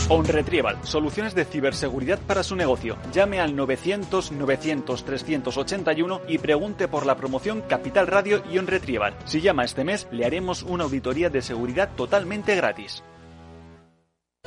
[0.09, 2.97] OnRetrieval, soluciones de ciberseguridad para su negocio.
[3.13, 9.15] Llame al 900-900-381 y pregunte por la promoción Capital Radio y OnRetrieval.
[9.25, 13.03] Si llama este mes, le haremos una auditoría de seguridad totalmente gratis.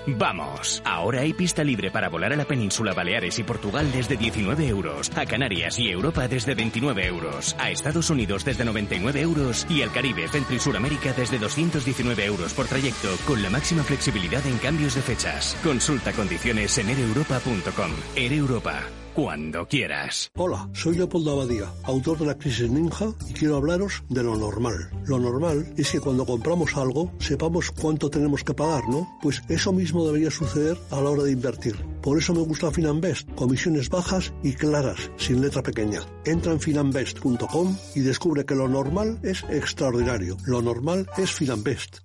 [0.06, 4.68] Vamos, ahora hay pista libre para volar a la península Baleares y Portugal desde 19
[4.68, 9.82] euros, a Canarias y Europa desde 29 euros, a Estados Unidos desde 99 euros y
[9.82, 14.58] al Caribe, Centro y Suramérica desde 219 euros por trayecto, con la máxima flexibilidad en
[14.58, 15.56] cambios de fechas.
[15.64, 17.90] Consulta condiciones en ereuropa.com.
[18.14, 18.84] Air Europa
[19.16, 20.30] cuando quieras.
[20.36, 24.90] Hola, soy Leopoldo Abadía, autor de La Crisis Ninja, y quiero hablaros de lo normal.
[25.06, 29.08] Lo normal es que cuando compramos algo sepamos cuánto tenemos que pagar, ¿no?
[29.22, 31.82] Pues eso mismo debería suceder a la hora de invertir.
[32.02, 36.00] Por eso me gusta Finanbest, comisiones bajas y claras, sin letra pequeña.
[36.26, 40.36] Entra en finanbest.com y descubre que lo normal es extraordinario.
[40.44, 42.00] Lo normal es Finanbest.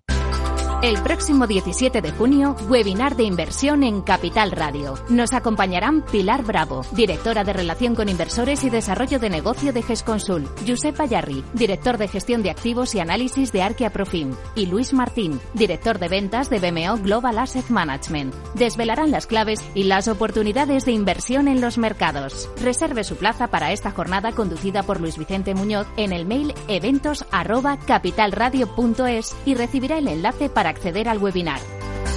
[0.81, 4.95] El próximo 17 de junio, webinar de inversión en Capital Radio.
[5.09, 10.49] Nos acompañarán Pilar Bravo, directora de Relación con Inversores y Desarrollo de Negocio de GESConsul,
[10.65, 15.39] Josep Ayarri, director de Gestión de Activos y Análisis de Arquia Profim, y Luis Martín,
[15.53, 18.33] director de Ventas de BMO Global Asset Management.
[18.55, 22.49] Desvelarán las claves y las oportunidades de inversión en los mercados.
[22.59, 29.35] Reserve su plaza para esta jornada conducida por Luis Vicente Muñoz en el mail eventos@capitalradio.es
[29.45, 31.59] y recibirá el enlace para acceder al webinar.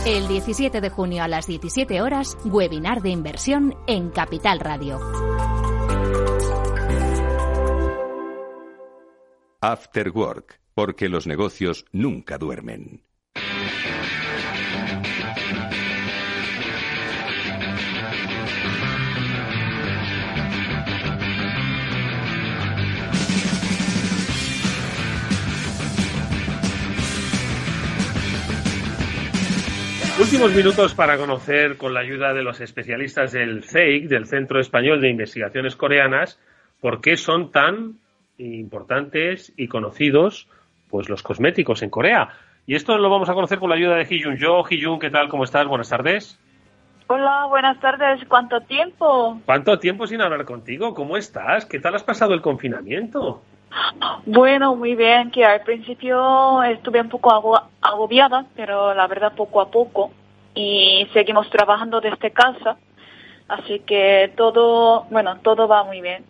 [0.07, 4.99] El 17 de junio a las 17 horas, webinar de inversión en Capital Radio.
[9.61, 13.03] After Work, porque los negocios nunca duermen.
[30.17, 35.01] Últimos minutos para conocer, con la ayuda de los especialistas del CEIC, del Centro Español
[35.01, 36.41] de Investigaciones Coreanas,
[36.81, 37.99] por qué son tan
[38.39, 40.49] importantes y conocidos
[40.89, 42.29] pues los cosméticos en Corea.
[42.65, 44.37] Y esto lo vamos a conocer con la ayuda de Hee-Jun.
[44.37, 45.29] Yo, Hee-Jun, ¿qué tal?
[45.29, 45.67] ¿Cómo estás?
[45.67, 46.39] Buenas tardes.
[47.09, 48.25] Hola, buenas tardes.
[48.29, 49.41] ¿Cuánto tiempo?
[49.45, 50.95] ¿Cuánto tiempo sin hablar contigo?
[50.95, 51.67] ¿Cómo estás?
[51.67, 53.43] ¿Qué tal has pasado el confinamiento?
[54.27, 59.71] Bueno, muy bien, que al principio estuve un poco agobiada, pero la verdad poco a
[59.71, 60.11] poco.
[60.55, 62.77] Y seguimos trabajando desde casa,
[63.49, 66.25] así que todo, bueno, todo va muy bien.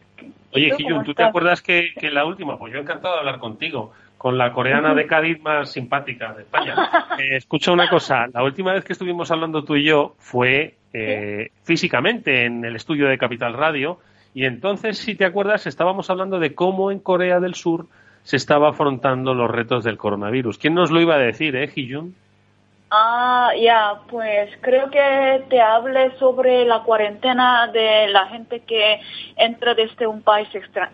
[0.53, 3.93] Oye, Giyun, ¿tú te acuerdas que, que la última, pues yo encantado de hablar contigo,
[4.25, 6.75] con la coreana de Cádiz más simpática de España.
[7.19, 11.51] Eh, escucha una cosa, la última vez que estuvimos hablando tú y yo fue eh,
[11.63, 14.01] físicamente en el estudio de Capital Radio
[14.35, 17.87] y entonces, si te acuerdas, estábamos hablando de cómo en Corea del Sur
[18.25, 20.59] se estaba afrontando los retos del coronavirus.
[20.59, 22.15] ¿Quién nos lo iba a decir, eh, Hee-Jun?
[22.91, 29.01] Ah, ya, pues creo que te hable sobre la cuarentena de la gente que
[29.37, 30.49] entra desde un país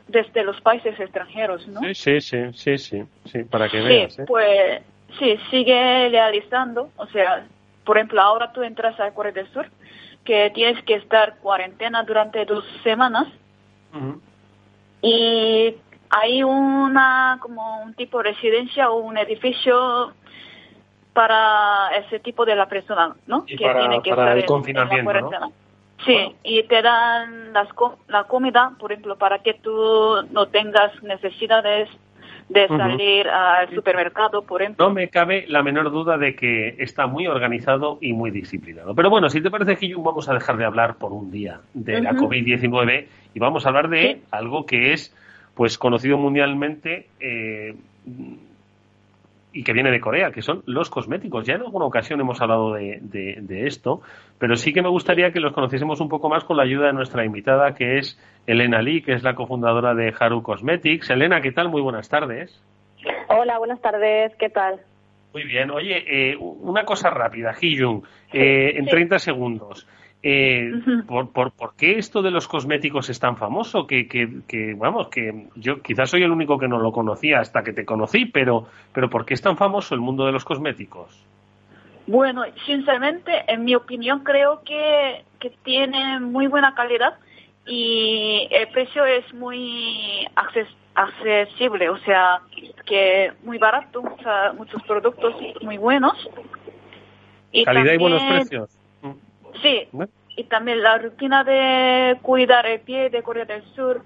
[0.09, 1.81] desde los países extranjeros, ¿no?
[1.93, 4.15] Sí, sí, sí, sí, sí, para que veas.
[4.15, 4.83] Sí, pues
[5.19, 6.91] sí, sigue realizando.
[6.97, 7.47] O sea,
[7.85, 9.69] por ejemplo, ahora tú entras a Corea del Sur,
[10.25, 13.29] que tienes que estar cuarentena durante dos semanas.
[15.03, 15.75] Y
[16.11, 20.13] hay una, como un tipo de residencia o un edificio
[21.13, 23.45] para ese tipo de la persona, ¿no?
[23.47, 25.53] que tiene que estar el confinamiento, ¿no?
[26.05, 27.69] Sí, y te dan las,
[28.09, 31.91] la comida, por ejemplo, para que tú no tengas necesidades
[32.49, 34.89] de salir al supermercado, por ejemplo.
[34.89, 38.95] No me cabe la menor duda de que está muy organizado y muy disciplinado.
[38.95, 42.01] Pero bueno, si te parece, que vamos a dejar de hablar por un día de
[42.01, 45.15] la COVID-19 y vamos a hablar de algo que es
[45.55, 47.75] pues conocido mundialmente eh,
[49.53, 51.45] y que viene de Corea, que son los cosméticos.
[51.45, 54.01] Ya en alguna ocasión hemos hablado de, de, esto,
[54.39, 56.93] pero sí que me gustaría que los conociésemos un poco más con la ayuda de
[56.93, 61.11] nuestra invitada, que es Elena Lee, que es la cofundadora de Haru Cosmetics.
[61.11, 61.69] Elena, ¿qué tal?
[61.69, 62.63] Muy buenas tardes.
[63.29, 64.81] Hola, buenas tardes, ¿qué tal?
[65.33, 65.71] Muy bien.
[65.71, 67.79] Oye, eh, una cosa rápida, Hee
[68.33, 69.87] eh, en 30 segundos.
[70.23, 70.71] Eh,
[71.07, 73.87] por, por, por, qué esto de los cosméticos es tan famoso?
[73.87, 77.73] Que, que, vamos, que yo quizás soy el único que no lo conocía hasta que
[77.73, 81.25] te conocí, pero, pero ¿por qué es tan famoso el mundo de los cosméticos?
[82.07, 87.15] Bueno, sinceramente, en mi opinión, creo que, que tiene muy buena calidad
[87.67, 90.27] y el precio es muy
[90.95, 92.41] accesible, o sea,
[92.85, 94.03] que muy barato,
[94.57, 96.13] muchos productos muy buenos.
[97.53, 98.80] Y calidad y buenos precios.
[99.63, 99.89] Sí,
[100.37, 104.03] y también la rutina de cuidar el pie de Corea del Sur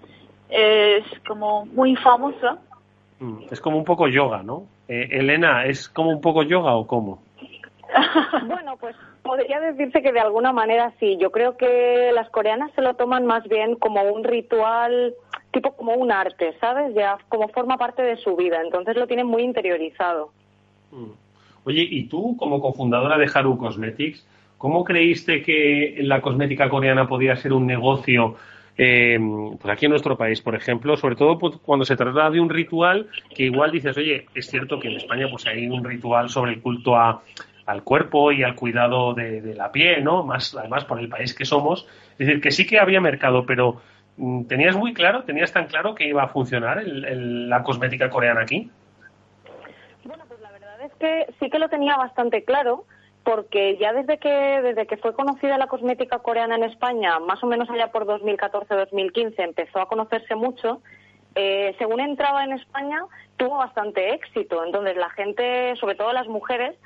[0.49, 2.59] es como muy famosa.
[3.20, 4.64] Mm, es como un poco yoga, ¿no?
[4.88, 7.22] Eh, Elena, ¿es como un poco yoga o cómo?
[8.47, 11.16] bueno, pues podría decirse que de alguna manera sí.
[11.20, 15.14] Yo creo que las coreanas se lo toman más bien como un ritual,
[15.53, 16.95] tipo como un arte, ¿sabes?
[16.95, 18.61] Ya como forma parte de su vida.
[18.62, 20.30] Entonces lo tienen muy interiorizado.
[20.90, 21.12] Mm.
[21.64, 24.26] Oye, ¿y tú como cofundadora de Haru Cosmetics,
[24.64, 28.36] ¿Cómo creíste que la cosmética coreana podía ser un negocio
[28.78, 29.18] eh,
[29.60, 32.48] pues aquí en nuestro país, por ejemplo, sobre todo pues, cuando se trata de un
[32.48, 36.52] ritual que igual dices, oye, es cierto que en España pues hay un ritual sobre
[36.52, 40.22] el culto al cuerpo y al cuidado de, la piel, ¿no?
[40.24, 43.82] Más además por el país que somos, es decir, que sí que había mercado, pero
[44.16, 48.70] mm, ¿tenías muy claro, tenías tan claro que iba a funcionar la cosmética coreana aquí?
[50.04, 52.86] Bueno, pues la verdad es que sí que lo tenía bastante claro
[53.24, 57.46] porque ya desde que desde que fue conocida la cosmética coreana en España, más o
[57.46, 60.82] menos allá por 2014-2015, empezó a conocerse mucho.
[61.34, 63.02] Eh, según entraba en España,
[63.36, 64.64] tuvo bastante éxito.
[64.64, 66.76] Entonces, la gente, sobre todo las mujeres,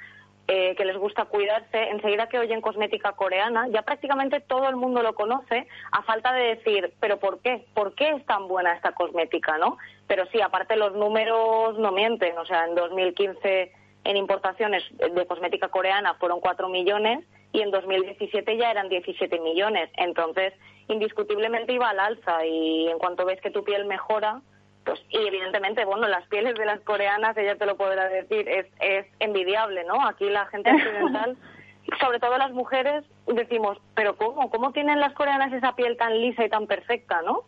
[0.46, 5.02] eh, que les gusta cuidarse, enseguida que oyen cosmética coreana, ya prácticamente todo el mundo
[5.02, 7.66] lo conoce, a falta de decir, ¿pero por qué?
[7.74, 9.76] ¿Por qué es tan buena esta cosmética, no?
[10.06, 12.38] Pero sí, aparte los números no mienten.
[12.38, 13.72] O sea, en 2015
[14.04, 19.90] en importaciones de cosmética coreana fueron 4 millones y en 2017 ya eran 17 millones.
[19.96, 20.52] Entonces,
[20.88, 24.40] indiscutiblemente iba al alza y en cuanto ves que tu piel mejora,
[24.84, 28.66] pues y evidentemente, bueno, las pieles de las coreanas, ella te lo podrá decir, es,
[28.80, 30.06] es envidiable, ¿no?
[30.06, 31.36] Aquí la gente occidental,
[32.00, 34.50] sobre todo las mujeres, decimos, pero ¿cómo?
[34.50, 37.44] ¿Cómo tienen las coreanas esa piel tan lisa y tan perfecta, no?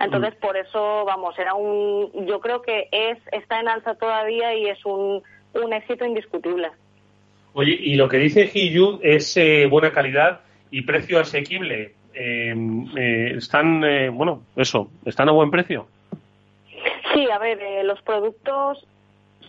[0.00, 4.66] Entonces, por eso, vamos, era un, yo creo que es, está en alza todavía y
[4.68, 5.22] es un
[5.54, 6.70] un éxito indiscutible.
[7.54, 10.40] Oye, y lo que dice Hiyun es eh, buena calidad
[10.70, 11.94] y precio asequible.
[12.14, 12.54] Eh,
[12.96, 13.82] eh, están,
[14.14, 15.86] bueno, eso, están a buen precio.
[17.12, 18.86] Sí, a ver, los productos,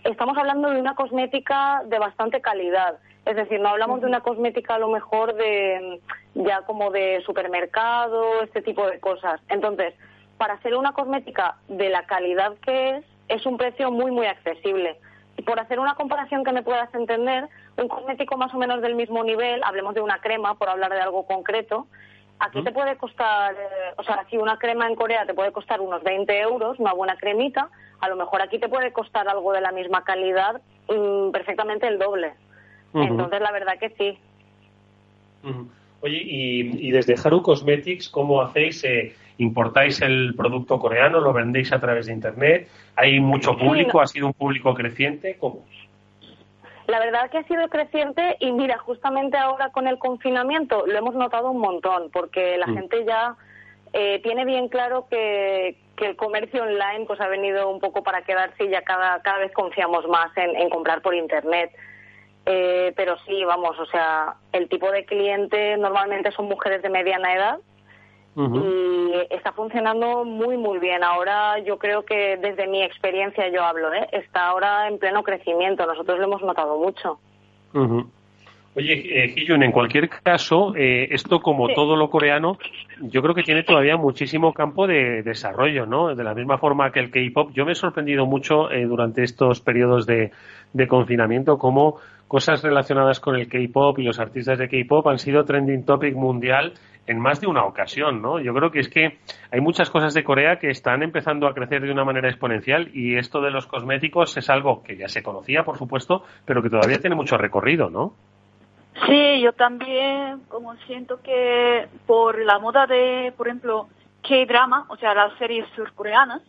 [0.03, 2.97] estamos hablando de una cosmética de bastante calidad.
[3.25, 6.01] Es decir, no hablamos de una cosmética a lo mejor de
[6.35, 9.39] ya como de supermercado, este tipo de cosas.
[9.47, 9.93] Entonces,
[10.37, 14.97] para hacer una cosmética de la calidad que es, es un precio muy, muy accesible
[15.41, 19.23] por hacer una comparación que me puedas entender, un cosmético más o menos del mismo
[19.23, 21.87] nivel, hablemos de una crema, por hablar de algo concreto,
[22.39, 25.81] aquí te puede costar, eh, o sea, si una crema en Corea te puede costar
[25.81, 27.69] unos 20 euros, una buena cremita,
[27.99, 31.97] a lo mejor aquí te puede costar algo de la misma calidad, mm, perfectamente el
[31.97, 32.33] doble.
[32.93, 34.19] Entonces, la verdad que sí.
[36.01, 38.83] Oye, y, y, desde Haru Cosmetics, ¿cómo hacéis?
[38.83, 41.19] Eh, ¿Importáis el producto coreano?
[41.19, 42.67] ¿Lo vendéis a través de Internet?
[42.95, 43.99] ¿Hay mucho público?
[44.01, 45.37] ¿Ha sido un público creciente?
[45.39, 45.65] ¿Cómo?
[46.87, 51.15] La verdad que ha sido creciente y mira, justamente ahora con el confinamiento lo hemos
[51.15, 52.73] notado un montón porque la mm.
[52.73, 53.35] gente ya
[53.93, 58.23] eh, tiene bien claro que, que, el comercio online pues ha venido un poco para
[58.23, 61.71] quedarse y ya cada, cada vez confiamos más en, en comprar por Internet.
[62.45, 67.33] Eh, pero sí, vamos, o sea, el tipo de cliente normalmente son mujeres de mediana
[67.33, 67.59] edad
[68.35, 71.03] y está funcionando muy muy bien.
[71.03, 74.07] Ahora yo creo que desde mi experiencia yo hablo, ¿eh?
[74.11, 75.85] está ahora en pleno crecimiento.
[75.85, 77.19] Nosotros lo hemos notado mucho.
[78.75, 82.57] Oye, eh, en cualquier caso, eh, esto como todo lo coreano,
[83.01, 86.15] yo creo que tiene todavía muchísimo campo de desarrollo, ¿no?
[86.15, 89.61] De la misma forma que el K-pop, yo me he sorprendido mucho eh, durante estos
[89.61, 90.31] periodos de,
[90.73, 95.45] de confinamiento cómo cosas relacionadas con el K-pop y los artistas de K-pop han sido
[95.45, 96.73] trending topic mundial
[97.07, 98.39] en más de una ocasión, ¿no?
[98.39, 99.19] Yo creo que es que
[99.51, 103.17] hay muchas cosas de Corea que están empezando a crecer de una manera exponencial y
[103.17, 106.99] esto de los cosméticos es algo que ya se conocía, por supuesto, pero que todavía
[106.99, 108.13] tiene mucho recorrido, ¿no?
[109.07, 113.87] Sí, yo también como siento que por la moda de, por ejemplo,
[114.21, 116.41] K-drama, o sea, las series surcoreanas,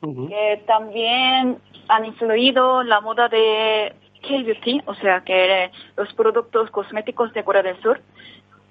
[0.00, 3.92] que también han influido la moda de
[4.22, 8.00] K-beauty, o sea, que los productos cosméticos de Corea del Sur,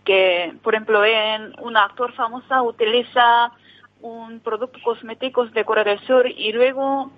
[0.05, 3.51] que, por ejemplo, en un actor famoso utiliza
[4.01, 7.11] un producto cosmético de Corea del Sur y luego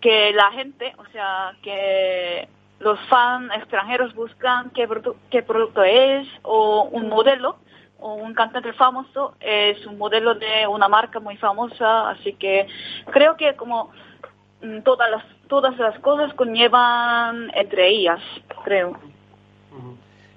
[0.00, 2.48] que la gente, o sea, que
[2.80, 4.86] los fans extranjeros buscan qué,
[5.30, 7.56] qué producto es o un modelo
[7.98, 12.66] o un cantante famoso es un modelo de una marca muy famosa, así que
[13.12, 13.90] creo que como
[14.60, 18.20] mm, todas las todas las cosas conllevan entre ellas,
[18.64, 18.98] creo.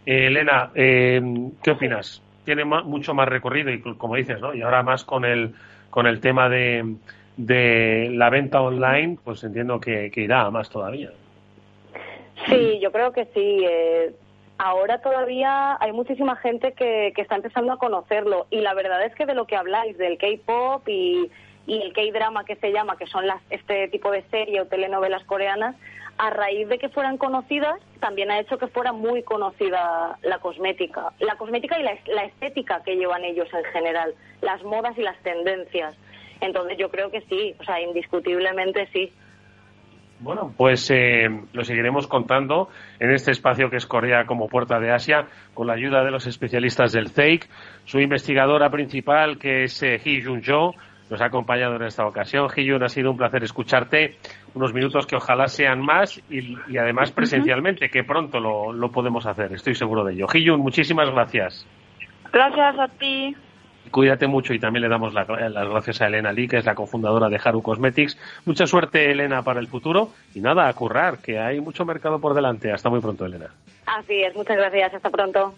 [0.05, 1.21] Eh, Elena, eh,
[1.63, 2.21] ¿qué opinas?
[2.43, 4.53] Tiene mucho más recorrido y como dices, ¿no?
[4.53, 5.55] Y ahora más con el
[5.89, 6.95] con el tema de,
[7.37, 11.11] de la venta online, pues entiendo que, irá más todavía.
[12.47, 13.65] Sí, yo creo que sí.
[13.65, 14.13] Eh,
[14.57, 19.15] ahora todavía hay muchísima gente que, que está empezando a conocerlo y la verdad es
[19.15, 21.31] que de lo que habláis, del K-pop y,
[21.65, 25.23] y el K-drama que se llama, que son las, este tipo de serie o telenovelas
[25.23, 25.75] coreanas,
[26.17, 31.11] a raíz de que fueran conocidas, también ha hecho que fuera muy conocida la cosmética.
[31.19, 35.95] La cosmética y la, estética que llevan ellos en general, las modas y las tendencias.
[36.39, 39.11] Entonces yo creo que sí, o sea, indiscutiblemente sí.
[40.19, 44.91] Bueno, pues eh, lo seguiremos contando en este espacio que es Corea como puerta de
[44.91, 47.49] Asia, con la ayuda de los especialistas del CEIC,
[47.83, 50.73] su investigadora principal que es eh, Hee Jun-jo,
[51.09, 52.47] nos ha acompañado en esta ocasión.
[52.55, 54.17] Hiyun, ha sido un placer escucharte.
[54.53, 59.75] Unos minutos que ojalá sean más y, además presencialmente, que pronto lo, podemos hacer, estoy
[59.75, 60.27] seguro de ello.
[60.33, 61.67] Hiyun, muchísimas gracias.
[62.31, 63.35] Gracias a ti.
[63.91, 67.29] Cuídate mucho y también le damos las gracias a Elena Lee, que es la cofundadora
[67.29, 68.17] de Haru Cosmetics.
[68.45, 70.09] Mucha suerte, Elena, para el futuro.
[70.33, 72.71] Y nada, a currar, que hay mucho mercado por delante.
[72.71, 73.51] Hasta muy pronto, Elena.
[73.85, 74.95] Así es, muchas gracias.
[74.95, 75.53] Hasta pronto.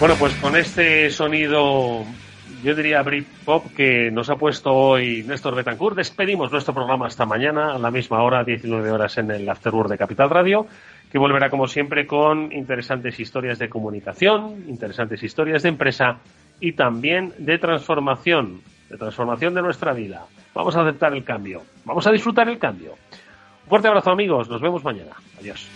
[0.00, 2.04] Bueno, pues con este sonido,
[2.62, 7.74] yo diría Britpop, que nos ha puesto hoy Néstor Betancourt, despedimos nuestro programa hasta mañana
[7.74, 10.66] a la misma hora, 19 horas en el Afterword de Capital Radio,
[11.10, 16.18] que volverá como siempre con interesantes historias de comunicación, interesantes historias de empresa
[16.60, 20.26] y también de transformación, de transformación de nuestra vida.
[20.54, 22.92] Vamos a aceptar el cambio, vamos a disfrutar el cambio.
[23.64, 25.16] Un fuerte abrazo amigos, nos vemos mañana.
[25.40, 25.68] Adiós.